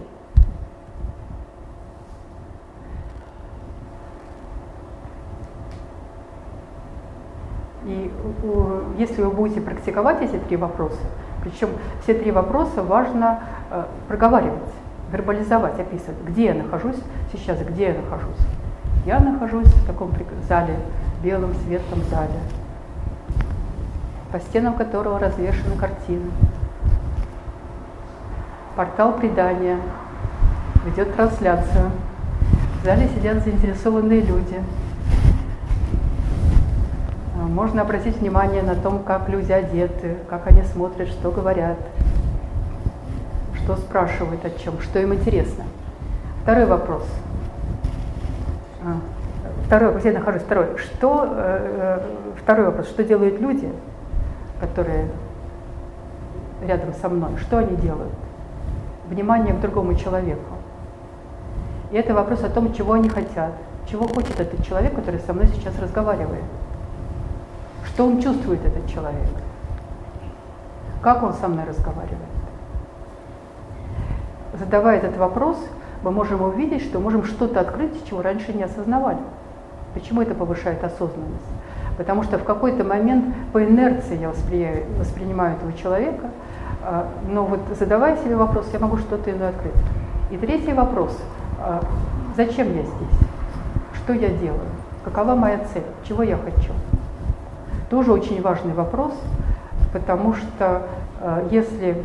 [7.85, 8.11] И
[8.97, 10.99] если вы будете практиковать эти три вопроса,
[11.43, 11.69] причем
[12.03, 13.39] все три вопроса важно
[13.69, 14.59] э, проговаривать,
[15.11, 16.97] вербализовать, описывать, где я нахожусь
[17.31, 18.37] сейчас, где я нахожусь.
[19.05, 20.11] Я нахожусь в таком
[20.47, 20.75] зале,
[21.23, 22.39] белом светлом зале,
[24.31, 26.31] по стенам которого развешаны картины.
[28.75, 29.77] Портал предания
[30.85, 31.91] ведет трансляцию.
[32.81, 34.59] В зале сидят заинтересованные люди–
[37.47, 41.77] можно обратить внимание на том, как люди одеты, как они смотрят, что говорят,
[43.63, 45.63] что спрашивают о чем, что им интересно.
[46.43, 47.03] Второй вопрос.
[48.83, 48.99] А,
[49.65, 50.41] второй, где я нахожусь?
[50.41, 50.77] Второй.
[50.77, 52.87] Что, э, э, второй вопрос.
[52.87, 53.71] Что делают люди,
[54.59, 55.07] которые
[56.65, 57.37] рядом со мной?
[57.37, 58.13] Что они делают?
[59.09, 60.55] Внимание к другому человеку.
[61.91, 63.51] И это вопрос о том, чего они хотят,
[63.89, 66.43] чего хочет этот человек, который со мной сейчас разговаривает.
[67.93, 69.27] Что он чувствует, этот человек?
[71.01, 72.17] Как он со мной разговаривает?
[74.57, 75.57] Задавая этот вопрос,
[76.03, 79.19] мы можем увидеть, что можем что-то открыть, чего раньше не осознавали.
[79.93, 81.45] Почему это повышает осознанность?
[81.97, 84.29] Потому что в какой-то момент по инерции я
[84.97, 86.29] воспринимаю этого человека,
[86.83, 89.73] а, но вот задавая себе вопрос, я могу что-то иное открыть.
[90.31, 91.17] И третий вопрос,
[91.59, 91.83] а,
[92.37, 93.19] зачем я здесь?
[93.95, 94.61] Что я делаю?
[95.03, 95.83] Какова моя цель?
[96.07, 96.71] Чего я хочу?
[97.91, 99.11] Тоже очень важный вопрос,
[99.91, 100.83] потому что
[101.19, 102.01] э, если,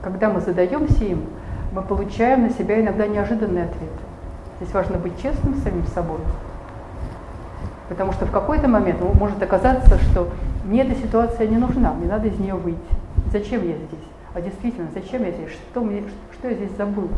[0.00, 1.24] когда мы задаемся им,
[1.72, 4.00] мы получаем на себя иногда неожиданные ответы.
[4.56, 6.20] Здесь важно быть честным с самим собой.
[7.90, 10.30] Потому что в какой-то момент может оказаться, что
[10.64, 12.78] мне эта ситуация не нужна, мне надо из нее выйти.
[13.30, 14.08] Зачем я здесь?
[14.32, 15.50] А действительно, зачем я здесь?
[15.50, 17.10] Что, мне, что я здесь забыл?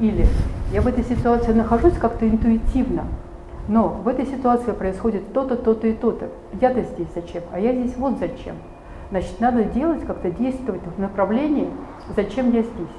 [0.00, 0.26] Или
[0.72, 3.04] я в этой ситуации нахожусь как-то интуитивно,
[3.68, 6.28] но в этой ситуации происходит то-то, то-то и то-то.
[6.60, 7.42] Я-то здесь зачем?
[7.52, 8.56] А я здесь вот зачем.
[9.10, 11.68] Значит, надо делать, как-то действовать в направлении,
[12.16, 12.96] зачем я здесь.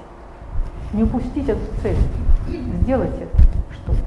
[0.93, 1.97] Не упустить эту цель.
[2.81, 3.43] Сделать это
[3.73, 3.99] что-то.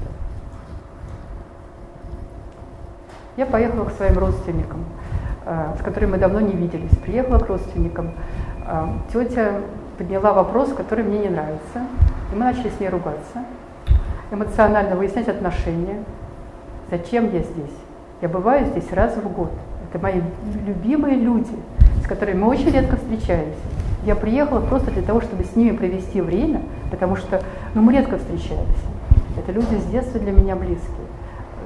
[3.36, 4.84] Я поехала к своим родственникам,
[5.44, 6.96] э, с которыми мы давно не виделись.
[6.98, 8.12] Приехала к родственникам.
[8.66, 9.60] Э, тетя
[9.98, 11.86] подняла вопрос, который мне не нравится.
[12.32, 13.44] И мы начали с ней ругаться,
[14.30, 16.04] эмоционально выяснять отношения.
[16.90, 17.76] Зачем я здесь?
[18.22, 19.50] Я бываю здесь раз в год.
[19.90, 20.20] Это мои
[20.66, 21.52] любимые люди,
[22.02, 23.58] с которыми мы очень редко встречаемся.
[24.04, 27.42] Я приехала просто для того, чтобы с ними провести время, потому что
[27.74, 28.86] ну, мы редко встречаемся.
[29.36, 31.06] Это люди с детства для меня близкие.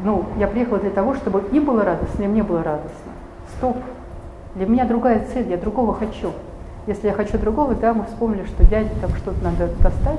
[0.02, 3.12] Ну, я приехала для того, чтобы им было радостно, и мне было радостно.
[3.58, 3.76] Стоп.
[4.54, 6.32] Для меня другая цель, я другого хочу.
[6.86, 10.18] Если я хочу другого, да, мы вспомнили, что дяде там что-то надо достать,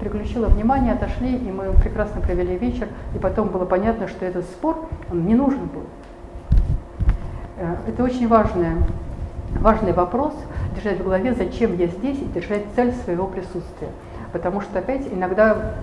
[0.00, 4.88] переключила внимание, отошли, и мы прекрасно провели вечер, и потом было понятно, что этот спор,
[5.10, 5.82] он не нужен был.
[7.58, 8.70] Э, это очень важный,
[9.60, 10.34] важный вопрос,
[10.74, 13.90] держать в голове, зачем я здесь, и держать цель своего присутствия.
[14.32, 15.74] Потому что опять иногда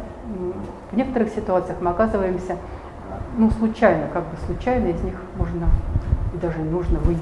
[0.91, 2.57] в некоторых ситуациях мы оказываемся
[3.37, 5.67] ну, случайно, как бы случайно из них можно
[6.33, 7.21] и даже нужно выйти.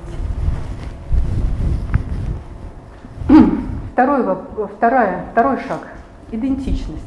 [3.94, 4.24] Второй,
[4.78, 5.88] вторая, второй шаг–
[6.36, 7.02] идентичность.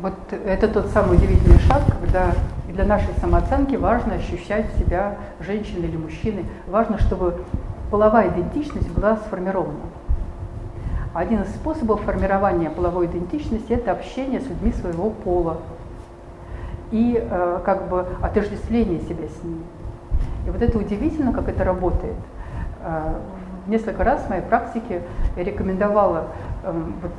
[0.00, 2.32] Вот это тот самый удивительный шаг, когда
[2.68, 6.44] для нашей самооценки важно ощущать себя женщиной или мужчиной.
[6.66, 7.42] Важно, чтобы
[7.90, 9.80] половая идентичность была сформирована.
[11.14, 15.58] Один из способов формирования половой идентичности– это общение с людьми своего пола
[16.90, 19.62] и э, как бы отождествление себя с ними.
[20.46, 22.16] И вот это удивительно, как это работает.
[22.82, 23.14] Э,
[23.66, 25.02] несколько раз в моей практике
[25.36, 26.26] я рекомендовала,
[26.62, 27.12] э, вот,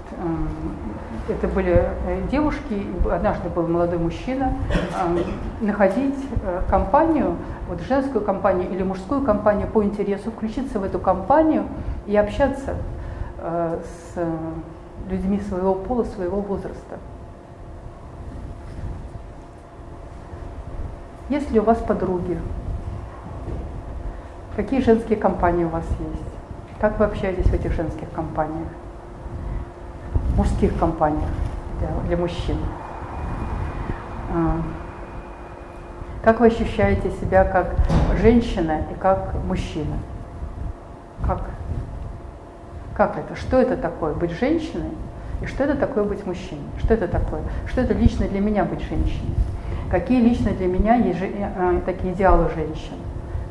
[1.28, 7.36] э, это были э, девушки, однажды был молодой мужчина, э, находить э, компанию,
[7.68, 11.64] вот женскую компанию или мужскую компанию по интересу, включиться в эту компанию
[12.06, 12.76] и общаться
[13.40, 14.20] э, с
[15.10, 16.98] людьми своего пола, своего возраста.
[21.30, 22.40] Есть ли у вас подруги?
[24.56, 26.37] Какие женские компании у вас есть?
[26.80, 28.68] Как вы общаетесь в этих женских компаниях?
[30.36, 31.30] Мужских компаниях
[31.80, 32.58] для, для мужчин.
[34.32, 34.62] А,
[36.24, 37.76] как вы ощущаете себя как
[38.22, 39.96] женщина и как мужчина?
[41.26, 41.42] Как?
[42.96, 43.36] Как это?
[43.36, 44.92] Что это такое быть женщиной?
[45.42, 46.62] И что это такое быть мужчиной?
[46.78, 47.42] Что это такое?
[47.66, 49.36] Что это лично для меня быть женщиной?
[49.90, 52.94] Какие лично для меня есть э, такие идеалы женщин?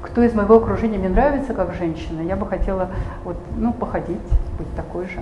[0.06, 2.90] Кто из моего окружения мне нравится как женщина, я бы хотела
[3.24, 4.20] вот, ну, походить,
[4.58, 5.20] быть такой же.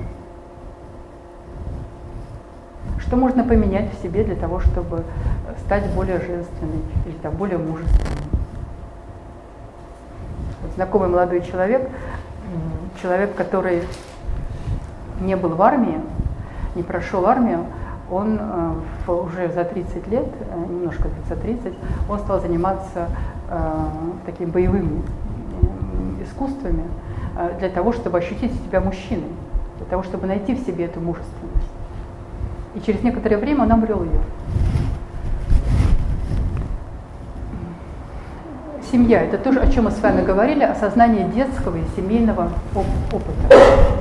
[2.98, 5.04] Что можно поменять в себе для того, чтобы
[5.64, 8.10] стать более женственной или там, более мужественной?
[10.62, 11.88] Вот знакомый молодой человек,
[13.00, 13.82] человек, который
[15.20, 16.00] не был в армии,
[16.74, 17.66] не прошел армию,
[18.10, 21.74] он э, уже за 30 лет, э, немножко за 30,
[22.08, 23.08] он стал заниматься
[24.26, 25.02] такими боевыми
[26.22, 26.84] искусствами
[27.58, 29.30] для того, чтобы ощутить себя мужчиной,
[29.78, 31.70] для того, чтобы найти в себе эту мужественность.
[32.74, 34.20] И через некоторое время он обрел ее.
[38.90, 43.92] Семья– это то, о чем мы с вами говорили, осознание детского и семейного опыта.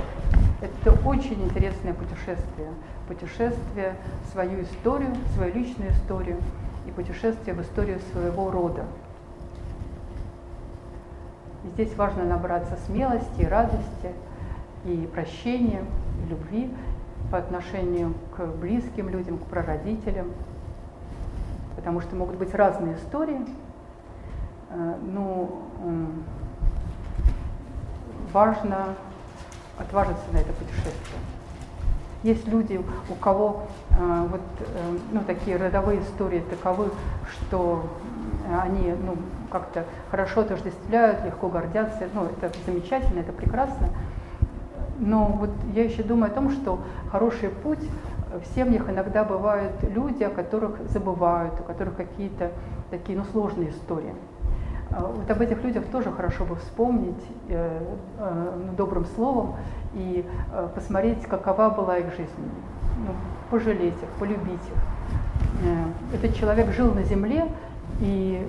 [0.62, 2.70] Это очень интересное путешествие.
[3.08, 6.38] Путешествие в свою историю, свою личную историю
[6.88, 8.84] и путешествие в историю своего рода.
[11.64, 14.12] Здесь важно набраться смелости радости,
[14.86, 15.84] и прощения,
[16.26, 16.70] и любви
[17.32, 20.28] по отношению к близким людям, к прародителям,
[21.76, 23.40] потому что могут быть разные истории,
[24.70, 25.62] э, но
[28.32, 28.96] важно
[29.78, 31.20] отважиться на это путешествие.
[32.24, 36.90] Есть люди, у кого э, вот, э, ну, такие родовые истории таковы,
[37.30, 37.90] что
[38.62, 39.18] они ну,
[39.54, 42.10] как-то хорошо отождествляют, легко гордятся.
[42.14, 43.88] Ну, это замечательно, это прекрасно.
[45.00, 46.80] Но вот я еще думаю о том, что
[47.12, 47.88] хороший путь
[48.34, 52.52] в семьях иногда бывают люди, о которых забывают, у которых какие-то
[52.90, 54.14] такие ну, сложные истории.
[54.90, 57.80] А вот об этих людях тоже хорошо бы вспомнить э,
[58.20, 59.56] э, ну, добрым словом
[59.94, 62.32] и э, посмотреть, какова была их жизнь.
[63.06, 63.14] Ну,
[63.50, 65.64] пожалеть их, полюбить их.
[65.64, 67.48] Э, этот человек жил на земле,
[68.00, 68.48] и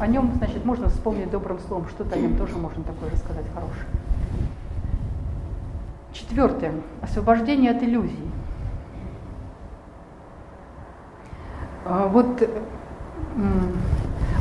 [0.00, 3.86] о нем, значит, можно вспомнить добрым словом, что-то о нем тоже можно такое рассказать хорошее.
[6.12, 6.72] Четвертое.
[7.02, 8.30] Освобождение от иллюзий.
[11.84, 12.42] А вот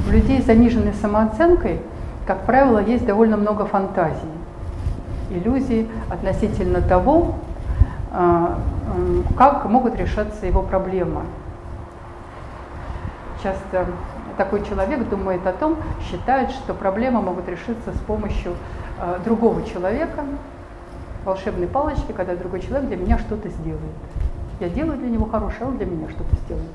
[0.08, 1.82] у людей с заниженной самооценкой,
[2.26, 4.32] как правило, есть довольно много фантазий,
[5.30, 7.36] иллюзий относительно того,
[8.12, 8.60] а,
[9.38, 11.22] как могут решаться его проблемы.
[13.44, 13.86] Часто
[14.38, 15.78] такой человек думает о том,
[16.10, 18.54] считает, что проблемы могут решиться с помощью
[19.00, 20.24] а, другого человека,
[21.24, 23.82] волшебной палочки, когда другой человек для меня что-то сделает.
[24.60, 26.72] Я делаю для него хорошее, а он для меня что-то сделает.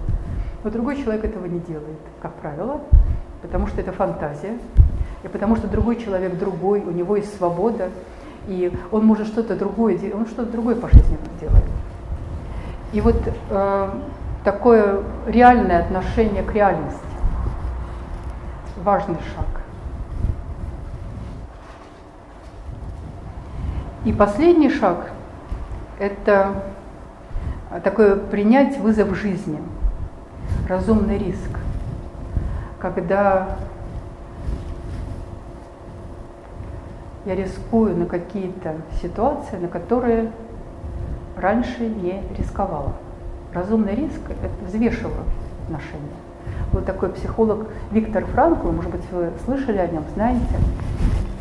[0.65, 2.81] Но другой человек этого не делает, как правило
[3.43, 4.59] потому что это фантазия,
[5.23, 7.91] и потому что другой человек другой, у него есть свобода,
[8.47, 11.65] и он может что-то другое делать, он что-то другое по жизни делает.
[12.93, 13.17] И вот
[13.51, 13.89] э,
[14.45, 16.99] такое реальное отношение к реальности–
[18.83, 19.47] важный шаг.
[24.05, 25.11] И последний шаг–
[25.99, 26.63] это
[27.85, 29.59] такое принять вызов жизни,
[30.69, 31.51] разумный риск
[32.81, 33.57] когда
[37.27, 40.33] я рискую на какие-то ситуации, на которые
[41.37, 42.95] раньше не рисковала.
[43.53, 45.25] Разумный риск– это взвешиваю
[45.65, 46.20] отношения.
[46.73, 50.57] Вот такой психолог Виктор Франкл, может быть, вы слышали о нем, знаете.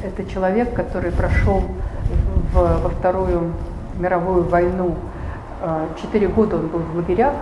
[0.04, 1.62] Это человек, который прошел
[2.54, 3.54] в, во Вторую
[4.00, 4.96] мировую войну.
[5.62, 7.34] Э, четыре года он был в лагерях.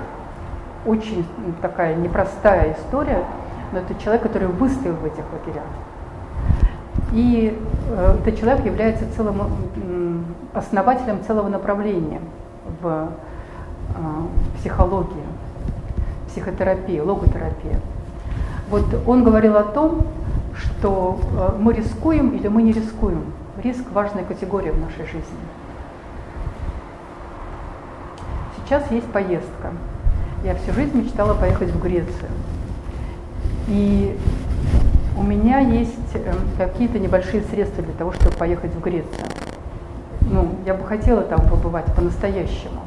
[0.86, 1.26] Очень
[1.62, 3.24] такая непростая история,
[3.72, 5.66] но это человек, который выстоял в этих лагерях.
[7.14, 7.58] И
[7.90, 9.42] э, этот человек является целым
[10.54, 12.22] основателем целого направления
[12.82, 15.24] в э, психологии,
[16.38, 17.80] психотерапии, логотерапии.
[18.70, 20.06] Вот он говорил о том,
[20.56, 23.26] что э, мы рискуем или мы не рискуем.
[23.64, 25.24] Риск– важная категория в нашей жизни.
[28.58, 29.72] Сейчас есть поездка.
[30.44, 32.30] Я всю жизнь мечтала поехать в Грецию.
[33.68, 34.18] И
[35.18, 39.26] у меня есть э, какие-то небольшие средства для того, чтобы поехать в Грецию.
[40.30, 42.87] Ну, я бы хотела там побывать по-настоящему.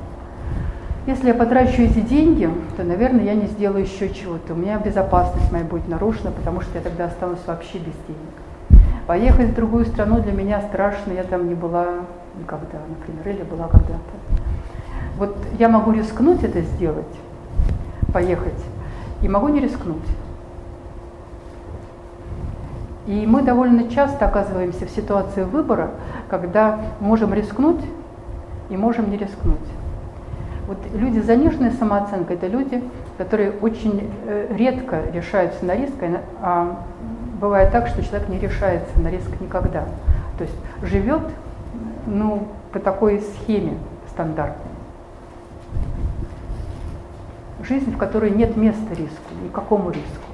[1.11, 4.53] Если я потрачу эти деньги, то, наверное, я не сделаю еще чего-то.
[4.53, 8.85] У меня безопасность моя будет нарушена, потому что я тогда останусь вообще без денег.
[9.09, 11.87] Поехать в другую страну для меня страшно, я там не была
[12.39, 13.99] никогда, например, или была когда-то.
[15.17, 17.13] Вот я могу рискнуть это сделать,
[18.13, 18.65] поехать,
[19.21, 19.97] и могу не рискнуть.
[23.09, 25.91] И мы довольно часто оказываемся в ситуации выбора,
[26.29, 27.81] когда можем рискнуть
[28.69, 29.59] и можем не рискнуть.
[30.71, 32.81] Вот люди с заниженной самооценкой– это люди,
[33.19, 35.97] которые очень э, редко решаются на риск,
[36.41, 36.85] а
[37.41, 39.87] бывает так, что человек не решается на риск никогда.
[40.39, 41.23] То есть живет
[42.07, 43.79] ну, по такой схеме
[44.11, 44.71] стандартной.
[47.65, 50.25] Жизнь, в которой нет места риску, никакому риску.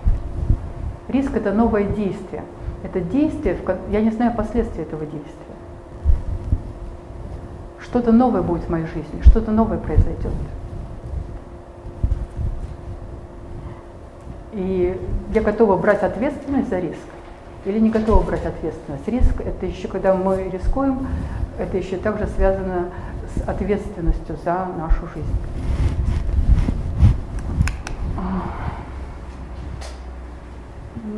[1.08, 2.42] Риск– это новое действие.
[2.84, 3.56] Это действие,
[3.90, 5.55] я не знаю последствий этого действия
[7.96, 10.32] что-то новое будет в моей жизни, что-то новое произойдет.
[14.52, 15.00] И
[15.32, 17.00] я готова брать ответственность за риск
[17.64, 19.08] или не готова брать ответственность.
[19.08, 21.06] Риск– это еще, когда мы рискуем,
[21.58, 22.90] это еще также связано
[23.34, 25.36] с ответственностью за нашу жизнь.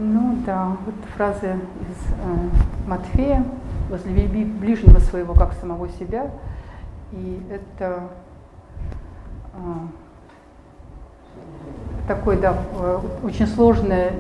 [0.01, 3.45] Ну да, вот фразы из э, Матфея
[3.91, 6.31] «Возлюби ближнего своего, как самого себя»,
[7.13, 8.09] и это
[9.55, 9.89] а,
[12.07, 12.57] такое, да,
[13.23, 14.13] очень сложное,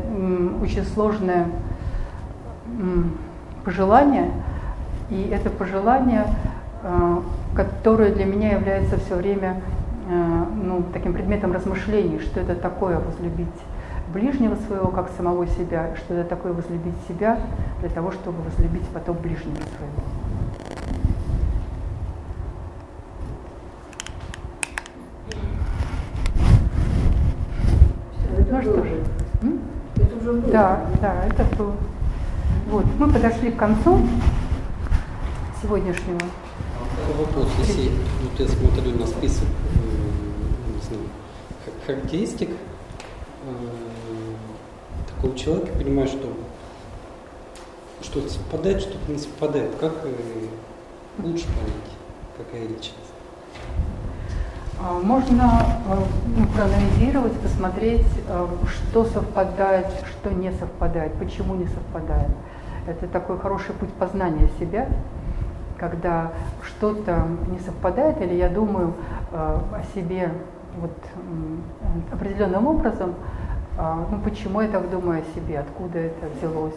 [0.62, 1.48] очень сложное
[3.64, 4.30] пожелание.
[5.10, 6.26] И это пожелание,
[6.82, 7.22] а,
[7.54, 9.60] которое для меня является все время
[10.10, 13.48] а, ну, таким предметом размышлений, что это такое возлюбить
[14.12, 17.38] ближнего своего, как самого себя, что это такое возлюбить себя
[17.80, 20.17] для того, чтобы возлюбить потом ближнего своего.
[28.50, 29.02] Ну что же.
[29.96, 30.52] Это уже было.
[30.52, 31.74] Да, да, это было.
[32.70, 33.98] Вот, мы подошли к концу
[35.62, 36.20] сегодняшнего.
[36.80, 37.90] А вопрос, если
[38.22, 39.48] вот я смотрю на список
[40.78, 41.08] не знаю,
[41.86, 42.54] характеристик э,
[45.14, 46.32] такого человека, понимаю, что
[48.02, 49.74] что-то совпадает, что-то не совпадает.
[49.76, 50.14] Как э,
[51.22, 51.90] лучше понять,
[52.36, 53.07] какая личность?
[54.80, 55.98] А, можно а,
[56.36, 62.30] ну, проанализировать, посмотреть, а, что совпадает, что не совпадает, почему не совпадает.
[62.86, 64.88] Это такой хороший путь познания себя,
[65.78, 66.30] когда
[66.62, 68.94] что-то не совпадает, или я думаю
[69.30, 70.32] о себе
[70.80, 70.96] вот
[72.10, 73.14] определенным образом,
[73.76, 76.74] ну почему я так думаю о себе, откуда это взялось,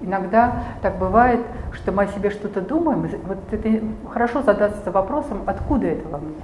[0.00, 1.40] Иногда так бывает,
[1.72, 3.08] что мы о себе что-то думаем.
[3.26, 3.80] Вот это
[4.10, 6.34] хорошо задаться вопросом, откуда это во мне,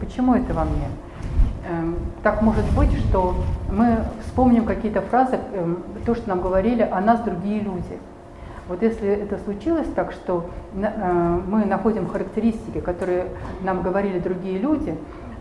[0.00, 0.88] почему это во мне.
[1.68, 3.34] Эм, так может быть, что
[3.70, 7.98] мы вспомним какие-то фразы, эм, то, что нам говорили о нас другие люди.
[8.68, 13.26] Вот если это случилось так, что э, мы находим характеристики, которые
[13.62, 14.94] нам говорили другие люди,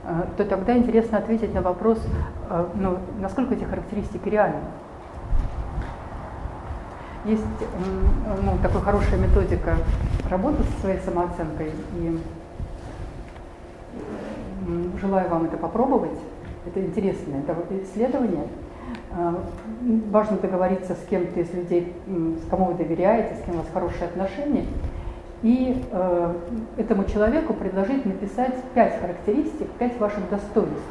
[0.03, 1.99] э, то тогда интересно ответить на вопрос,
[2.49, 4.59] э, ну, насколько эти характеристики реальны.
[7.25, 7.43] Есть
[8.43, 9.77] ну, такая хорошая методика
[10.29, 12.19] работы со своей самооценкой, и
[14.99, 16.19] желаю вам это попробовать.
[16.65, 18.47] Это интересное это исследование.
[19.11, 19.41] А,
[20.11, 24.05] важно договориться с кем-то из людей, с кому вы доверяете, с кем у вас хорошие
[24.05, 24.65] отношения,
[25.43, 26.33] и э,
[26.77, 30.81] этому человеку предложить написать пять характеристик, пять ваших достоинств.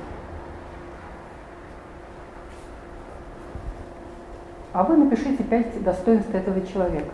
[4.72, 7.12] А вы напишите пять достоинств этого человека.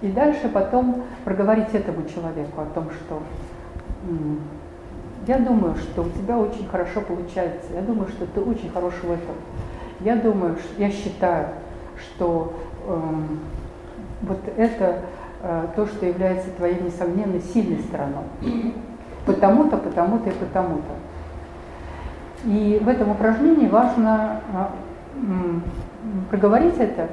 [0.00, 3.22] И дальше потом проговорить этому человеку о том, что
[5.26, 9.10] я думаю, что у тебя очень хорошо получается, я думаю, что ты очень хороший в
[9.10, 9.34] этом.
[10.00, 11.48] Я думаю, я считаю,
[11.98, 12.54] что
[12.86, 13.00] э,
[14.22, 15.00] вот это
[15.42, 18.24] э, то, что является твоей несомненно сильной стороной.
[19.26, 21.09] Потому-то, потому-то и потому-то.
[22.44, 25.60] И в этом упражнении важно э,
[26.30, 27.08] проговорить это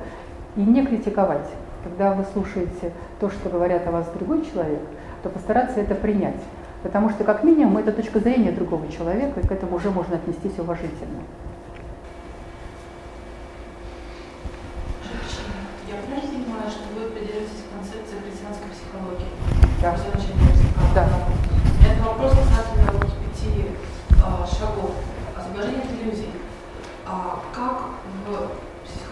[0.55, 1.47] и не критиковать.
[1.83, 4.81] Когда вы слушаете то, что говорят о вас другой человек,
[5.23, 6.41] то постараться это принять.
[6.83, 10.57] Потому что, как минимум, это точка зрения другого человека, и к этому уже можно отнестись
[10.59, 11.23] уважительно.
[15.87, 19.27] Я правильно понимаю, что вы придерживаетесь концепции христианской психологии?
[19.81, 19.95] Да.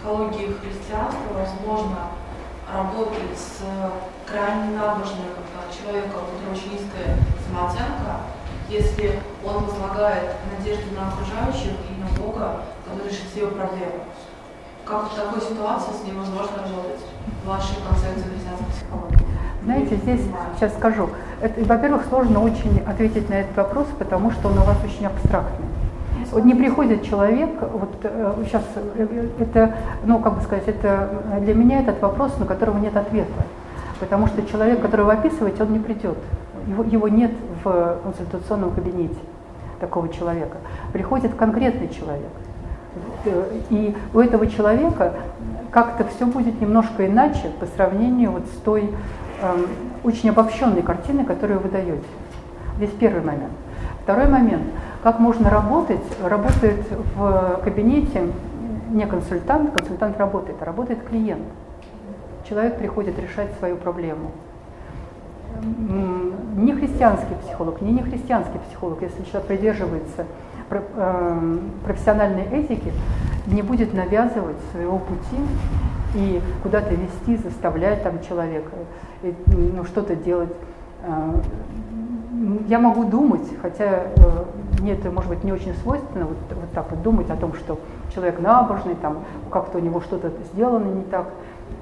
[0.06, 2.14] Психологии христианства возможно
[2.72, 3.58] работать с
[4.24, 8.30] крайне набожным а, человеком, у которого очень низкая самооценка,
[8.68, 14.06] если он возлагает надежду на окружающих и на Бога, который решит все проблемы.
[14.84, 17.02] Как в такой ситуации с ним возможно работать
[17.42, 19.26] в вашей концепции христианской психологии?
[19.64, 20.20] Знаете, здесь
[20.54, 21.10] сейчас скажу.
[21.40, 25.66] Во-первых, сложно очень ответить на этот вопрос, потому что он у вас очень абстрактный.
[26.32, 29.74] Вот не приходит человек, вот э, сейчас э, это,
[30.04, 31.10] ну как бы сказать, это
[31.40, 33.44] для меня этот вопрос, на которого нет ответа.
[34.00, 36.18] Потому что человек, которого вы описываете, он не придет.
[36.66, 37.30] Его, его нет
[37.64, 39.16] в консультационном кабинете
[39.80, 40.58] такого человека.
[40.92, 42.30] Приходит конкретный человек.
[43.70, 45.14] И у этого человека
[45.70, 48.90] как-то все будет немножко иначе по сравнению вот с той
[49.42, 49.66] э,
[50.04, 52.04] очень обобщенной картиной, которую вы даете.
[52.76, 53.52] Здесь первый момент.
[54.02, 54.62] Второй момент.
[55.06, 56.02] Как можно работать?
[56.20, 56.84] Работает
[57.14, 58.26] в кабинете
[58.90, 61.44] не консультант, консультант работает, а работает клиент.
[62.48, 64.32] Человек приходит решать свою проблему.
[66.56, 70.26] Не христианский психолог, не нехристианский психолог, если человек придерживается
[70.68, 72.92] Эм, профессиональной этики
[73.46, 75.40] не будет навязывать своего пути
[76.16, 78.72] и куда-то вести, заставлять там человека
[79.22, 80.52] ну, что-то делать.
[82.68, 84.44] Я могу думать, хотя э,
[84.80, 87.78] мне это, может быть, не очень свойственно, вот, вот так вот думать о том, что
[88.14, 91.26] человек набожный, там как-то у него что-то сделано не так.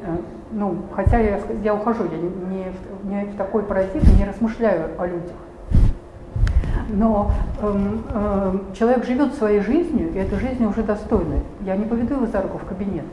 [0.02, 0.16] Э,
[0.52, 2.66] ну, хотя я, я ухожу, я не,
[3.04, 5.36] не в такой парадигме не размышляю о людях
[6.88, 11.42] но э, э, человек живет своей жизнью, и эта жизнь уже достойная.
[11.60, 13.04] Я не поведу его за руку в кабинет.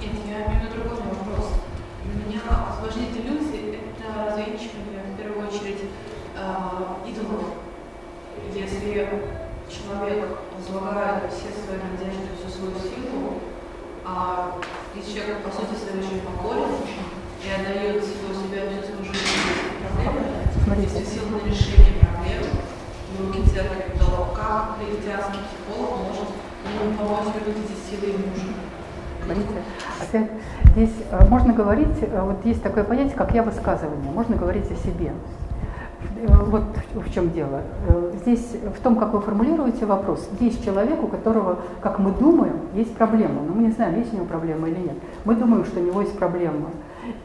[0.00, 1.54] Нет, я имею в виду другой вопрос.
[2.04, 2.40] Для меня
[2.70, 5.82] освобождение иллюзий– это развенчивание, в первую очередь,
[6.34, 6.40] э,
[7.06, 7.44] идолов.
[8.54, 9.08] Если
[9.68, 13.40] человек возлагает все свои надежды, всю свою силу,
[14.04, 14.58] а
[14.94, 16.74] если человек, по сути, очень покорен
[17.44, 19.52] и отдает всего себя, всю свою жизнь,
[20.64, 20.88] Смотрите.
[20.88, 22.02] всю силу на решение
[23.18, 26.28] руки церкви, то как христианский психолог может
[26.64, 28.52] ему помочь вернуть эти силы ему нужны?
[29.24, 29.62] Смотрите,
[30.00, 30.30] опять
[30.72, 34.74] здесь э, можно говорить, э, вот есть такое понятие, как я высказывание, можно говорить о
[34.74, 35.12] себе.
[36.16, 36.64] Э, вот
[36.94, 37.62] в чем дело.
[38.22, 40.28] Здесь в том, как вы формулируете вопрос.
[40.40, 43.42] Есть человек, у которого, как мы думаем, есть проблема.
[43.46, 44.96] Но мы не знаем, есть у него проблема или нет.
[45.24, 46.70] Мы думаем, что у него есть проблема.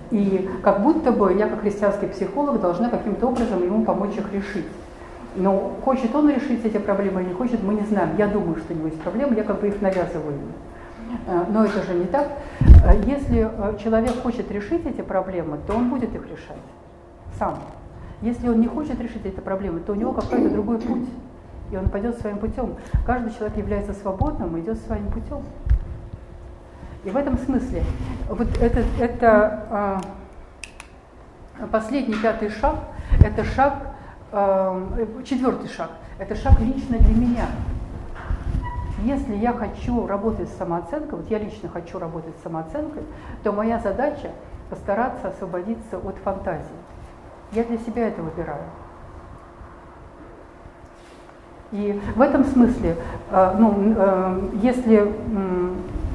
[0.10, 4.66] И как будто бы я, как христианский психолог, должна каким-то образом ему помочь их решить.
[5.36, 8.10] Но хочет он решить эти проблемы или не хочет, мы не знаем.
[8.18, 10.52] Я думаю, что у него есть проблемы, я как бы их навязываю ему.
[11.28, 12.28] Э, но это же не так.
[12.84, 16.58] Э, если э, человек хочет решить эти проблемы, то он будет их решать
[17.38, 17.60] сам.
[18.22, 21.08] Если он не хочет решить эти проблемы, то у него какой-то другой путь.
[21.72, 22.76] И он пойдет своим путем.
[23.06, 25.44] Каждый человек является свободным и идет своим путем.
[27.04, 27.84] И в этом смысле
[28.30, 30.02] вот это, это
[31.72, 32.76] последний пятый шаг,
[33.22, 33.74] это шаг
[34.30, 35.90] Эм, четвертый шаг–
[36.20, 37.46] это шаг лично для меня.
[39.04, 43.04] Если я хочу работать с самооценкой, вот я лично хочу работать с самооценкой,
[43.44, 44.32] то моя задача
[44.70, 46.66] постараться освободиться от фантазии.
[47.52, 48.64] Я для себя это выбираю.
[51.72, 52.96] И в этом смысле,
[53.30, 55.12] э, ну, э, если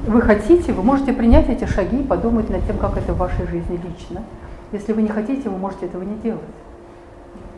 [0.07, 3.47] вы хотите, вы можете принять эти шаги и подумать над тем, как это в вашей
[3.47, 4.23] жизни лично.
[4.71, 6.41] Если вы не хотите, вы можете этого не делать.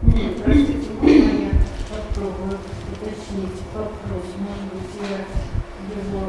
[0.01, 1.49] Простите, я
[1.89, 2.59] попробую
[2.91, 4.25] уточнить вопрос?
[4.37, 5.17] Может быть, я
[5.95, 6.21] его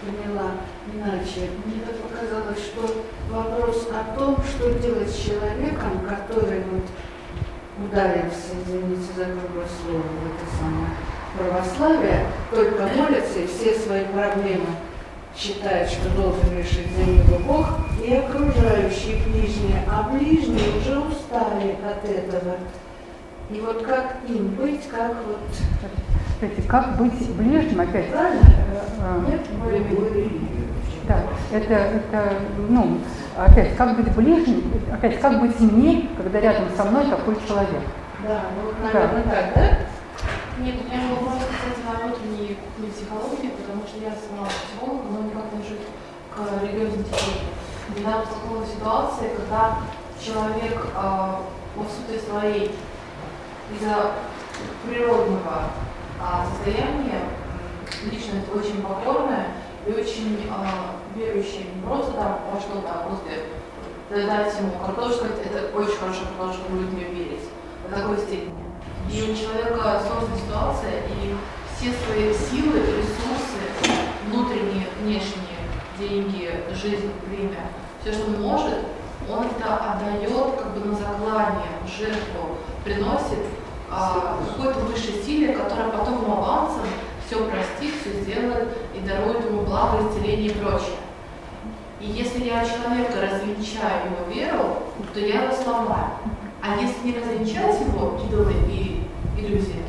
[0.00, 0.50] поняла
[0.94, 1.50] иначе.
[1.64, 6.84] Мне так показалось, что вопрос о том, что делать с человеком, который вот
[7.84, 10.90] ударился, извините за грубое слово, в это самое
[11.36, 14.66] православие, только молится и все свои проблемы
[15.36, 17.68] считает, что должен решить за него Бог,
[18.04, 22.56] и окружающие ближние, а ближние уже устали от этого.
[23.50, 25.40] И вот как им быть, как вот...
[26.34, 28.10] Кстати, как быть ближним опять?
[28.10, 28.42] Правильно?
[29.00, 29.82] Э, Нет, более
[31.10, 32.34] Да, это, это,
[32.68, 33.00] ну,
[33.36, 34.62] опять, как быть ближним,
[34.92, 37.82] опять, как быть мне, когда рядом со мной такой человек.
[38.22, 39.30] Да, ну, наверное, да.
[39.30, 39.78] так, да?
[40.62, 42.58] Нет, у меня вопрос, кстати, на внутренней
[42.94, 45.86] психологии, потому что я сама психолог, но никак не отношусь
[46.30, 47.98] к религиозной теории.
[47.98, 49.78] Недавно столкнулась ситуация, когда
[50.22, 51.34] человек э,
[51.74, 52.70] по сути своей
[53.74, 54.12] из-за
[54.86, 55.70] природного
[56.22, 57.22] а, состояния
[58.04, 59.46] личность очень покорная
[59.86, 63.30] и очень э, не просто там что-то, а просто
[64.10, 67.48] дать ему картошку, это очень потому что будет мне верить
[67.88, 68.64] до такой степени.
[69.10, 71.34] И у человека сложная ситуация, и
[71.74, 73.96] все свои силы, ресурсы,
[74.26, 75.60] внутренние, внешние,
[75.98, 77.70] деньги, жизнь, время,
[78.02, 78.78] все, что он может,
[79.28, 83.46] он это отдает как бы на заклание, жертву, приносит
[83.90, 86.86] а, какой-то высшей силе, которая потом авансом
[87.30, 90.98] все простит, все сделает и дарует ему благо, исцеление и прочее.
[92.00, 94.78] И если я человека развенчаю его веру,
[95.14, 96.10] то я его сломаю.
[96.60, 99.06] А если не развенчать его идолы и
[99.38, 99.84] иллюзии,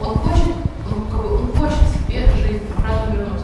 [0.00, 0.54] он хочет,
[0.86, 3.42] он, как бы, он хочет себе жизнь обратно вернуть,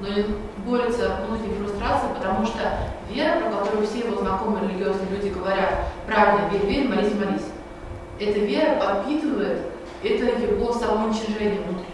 [0.00, 0.24] но не
[0.64, 2.78] борется внутренней фрустрацией, потому что
[3.10, 7.46] вера, про которую все его знакомые религиозные люди говорят, правильно, верь, верь, молись, молись.
[8.18, 9.66] Эта вера подпитывает
[10.02, 11.85] это его самоуничижение внутреннее.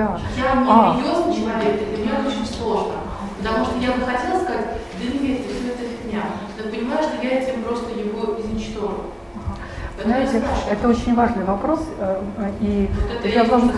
[0.00, 0.18] Да.
[0.38, 0.96] я не а.
[0.96, 2.94] религиозный человек, и для меня это очень сложно.
[3.36, 4.66] Потому что я бы хотела сказать,
[4.98, 6.22] да не верьте, все это фигня.
[6.56, 9.12] Но понимаю, что я этим просто его изничтожу.
[10.02, 12.22] Знаете, это очень важный вопрос, э,
[12.62, 13.70] и вот я, вам,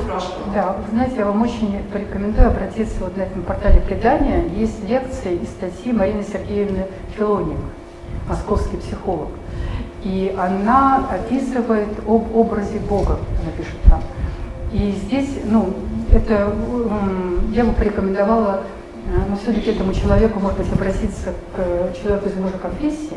[0.55, 4.45] да, знаете, я вам очень порекомендую обратиться вот на этом портале предания.
[4.57, 6.87] Есть лекции и статьи Марины Сергеевны
[7.17, 7.59] Филоник,
[8.29, 9.31] московский психолог.
[10.05, 14.01] И она описывает об образе Бога, она пишет там.
[14.73, 15.75] И здесь, ну,
[16.15, 16.55] это
[17.53, 18.63] я бы порекомендовала
[19.07, 23.17] Э, но все-таки этому человеку, может быть, обратиться к человеку из мужа конфессии.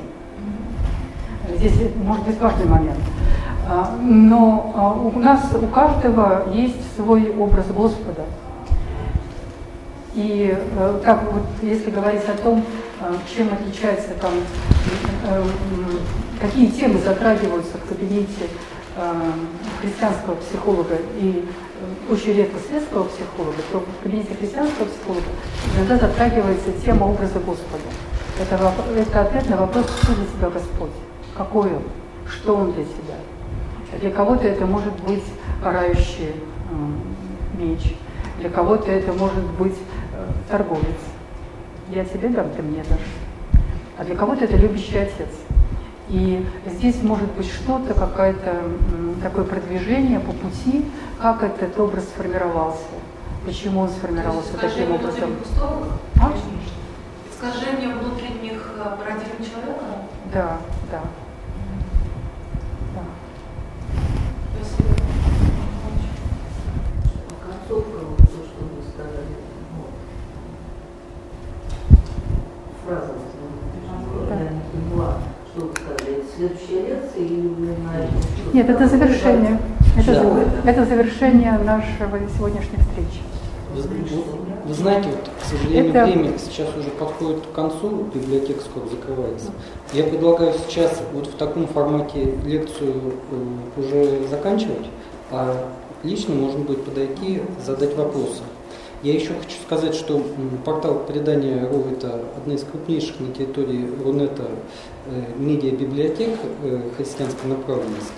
[1.55, 1.73] Здесь
[2.03, 2.99] может быть важный момент.
[3.67, 8.23] А, но а, у нас, у каждого есть свой образ Господа.
[10.15, 10.57] И
[11.03, 12.63] так э, вот, если говорить о том,
[13.01, 14.31] э, чем отличается там,
[16.39, 18.47] какие темы затрагиваются в кабинете
[19.81, 21.43] христианского психолога и
[22.09, 25.27] очень редко светского психолога, то в кабинете христианского психолога
[25.75, 27.83] иногда затрагивается тема образа Господа.
[28.39, 30.91] Это, это ответ на вопрос, что для тебя Господь,
[31.35, 31.83] какой Он,
[32.27, 33.99] что Он для тебя.
[33.99, 35.23] Для кого-то это может быть
[35.63, 37.95] карающий э, меч,
[38.39, 39.75] для кого-то это может быть
[40.13, 40.99] э, торговец.
[41.89, 43.61] Я тебе дам, ты мне дашь.
[43.97, 45.29] А для кого-то это любящий отец.
[46.09, 48.61] И здесь может быть что-то, какое-то
[49.23, 50.85] такое продвижение по пути,
[51.19, 52.83] как этот образ сформировался,
[53.45, 55.31] почему он сформировался таким образом.
[56.21, 56.31] А?
[57.31, 59.83] Искажение внутренних э, парадигм человека?
[60.33, 60.59] Да,
[60.91, 61.01] да.
[64.55, 64.95] Спасибо.
[67.45, 69.35] Концовка, вот то, что вы сказали,
[72.85, 73.13] фраза,
[74.29, 74.35] да.
[74.35, 75.17] я не поняла,
[75.51, 75.73] что вы
[76.35, 76.57] сказали.
[76.57, 77.47] Следующая лекция или
[77.83, 78.53] на этом?
[78.53, 79.59] Нет, это завершение.
[79.97, 80.71] Это, да.
[80.71, 83.21] это завершение нашего сегодняшней встречи.
[83.73, 83.83] Вы,
[84.65, 86.05] вы знаете, вот, к сожалению, это...
[86.05, 89.51] время сейчас уже подходит к концу, библиотека скоро закрывается.
[89.93, 92.93] Я предлагаю сейчас вот в таком формате лекцию
[93.31, 94.87] э, уже заканчивать,
[95.31, 95.69] а
[96.03, 98.43] лично можно будет подойти, задать вопросы.
[99.05, 100.19] Я еще хочу сказать, что
[100.65, 104.47] портал предания РУ– это одна из крупнейших на территории Рунета
[105.05, 106.31] э, медиабиблиотек
[106.63, 108.11] э, христианской направленности.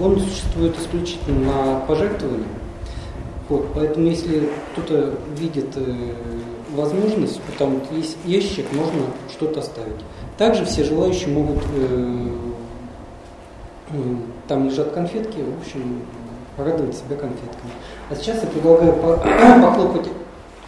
[0.00, 2.48] Он существует исключительно на пожертвования.
[3.50, 6.14] Вот, поэтому если кто-то видит э,
[6.70, 10.00] возможность, там вот есть ящик, можно что-то оставить.
[10.38, 11.62] Также все желающие могут,
[14.48, 16.00] там лежат конфетки, в общем,
[16.56, 17.72] порадовать себя конфетками.
[18.10, 18.92] А сейчас я предлагаю
[19.62, 20.08] похлопать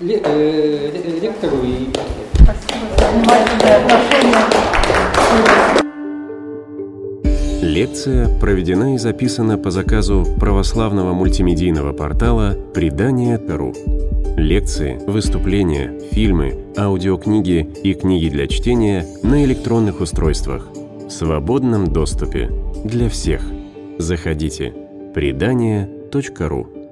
[0.00, 1.90] ректору и...
[2.34, 4.34] Спасибо внимательное отношение.
[7.62, 13.72] Лекция проведена и записана по заказу православного мультимедийного портала «Предание.ру».
[14.36, 20.68] Лекции, выступления, фильмы, аудиокниги и книги для чтения на электронных устройствах
[21.06, 22.50] в свободном доступе
[22.84, 23.42] для всех.
[23.98, 24.74] Заходите.
[25.14, 26.83] Предание.ру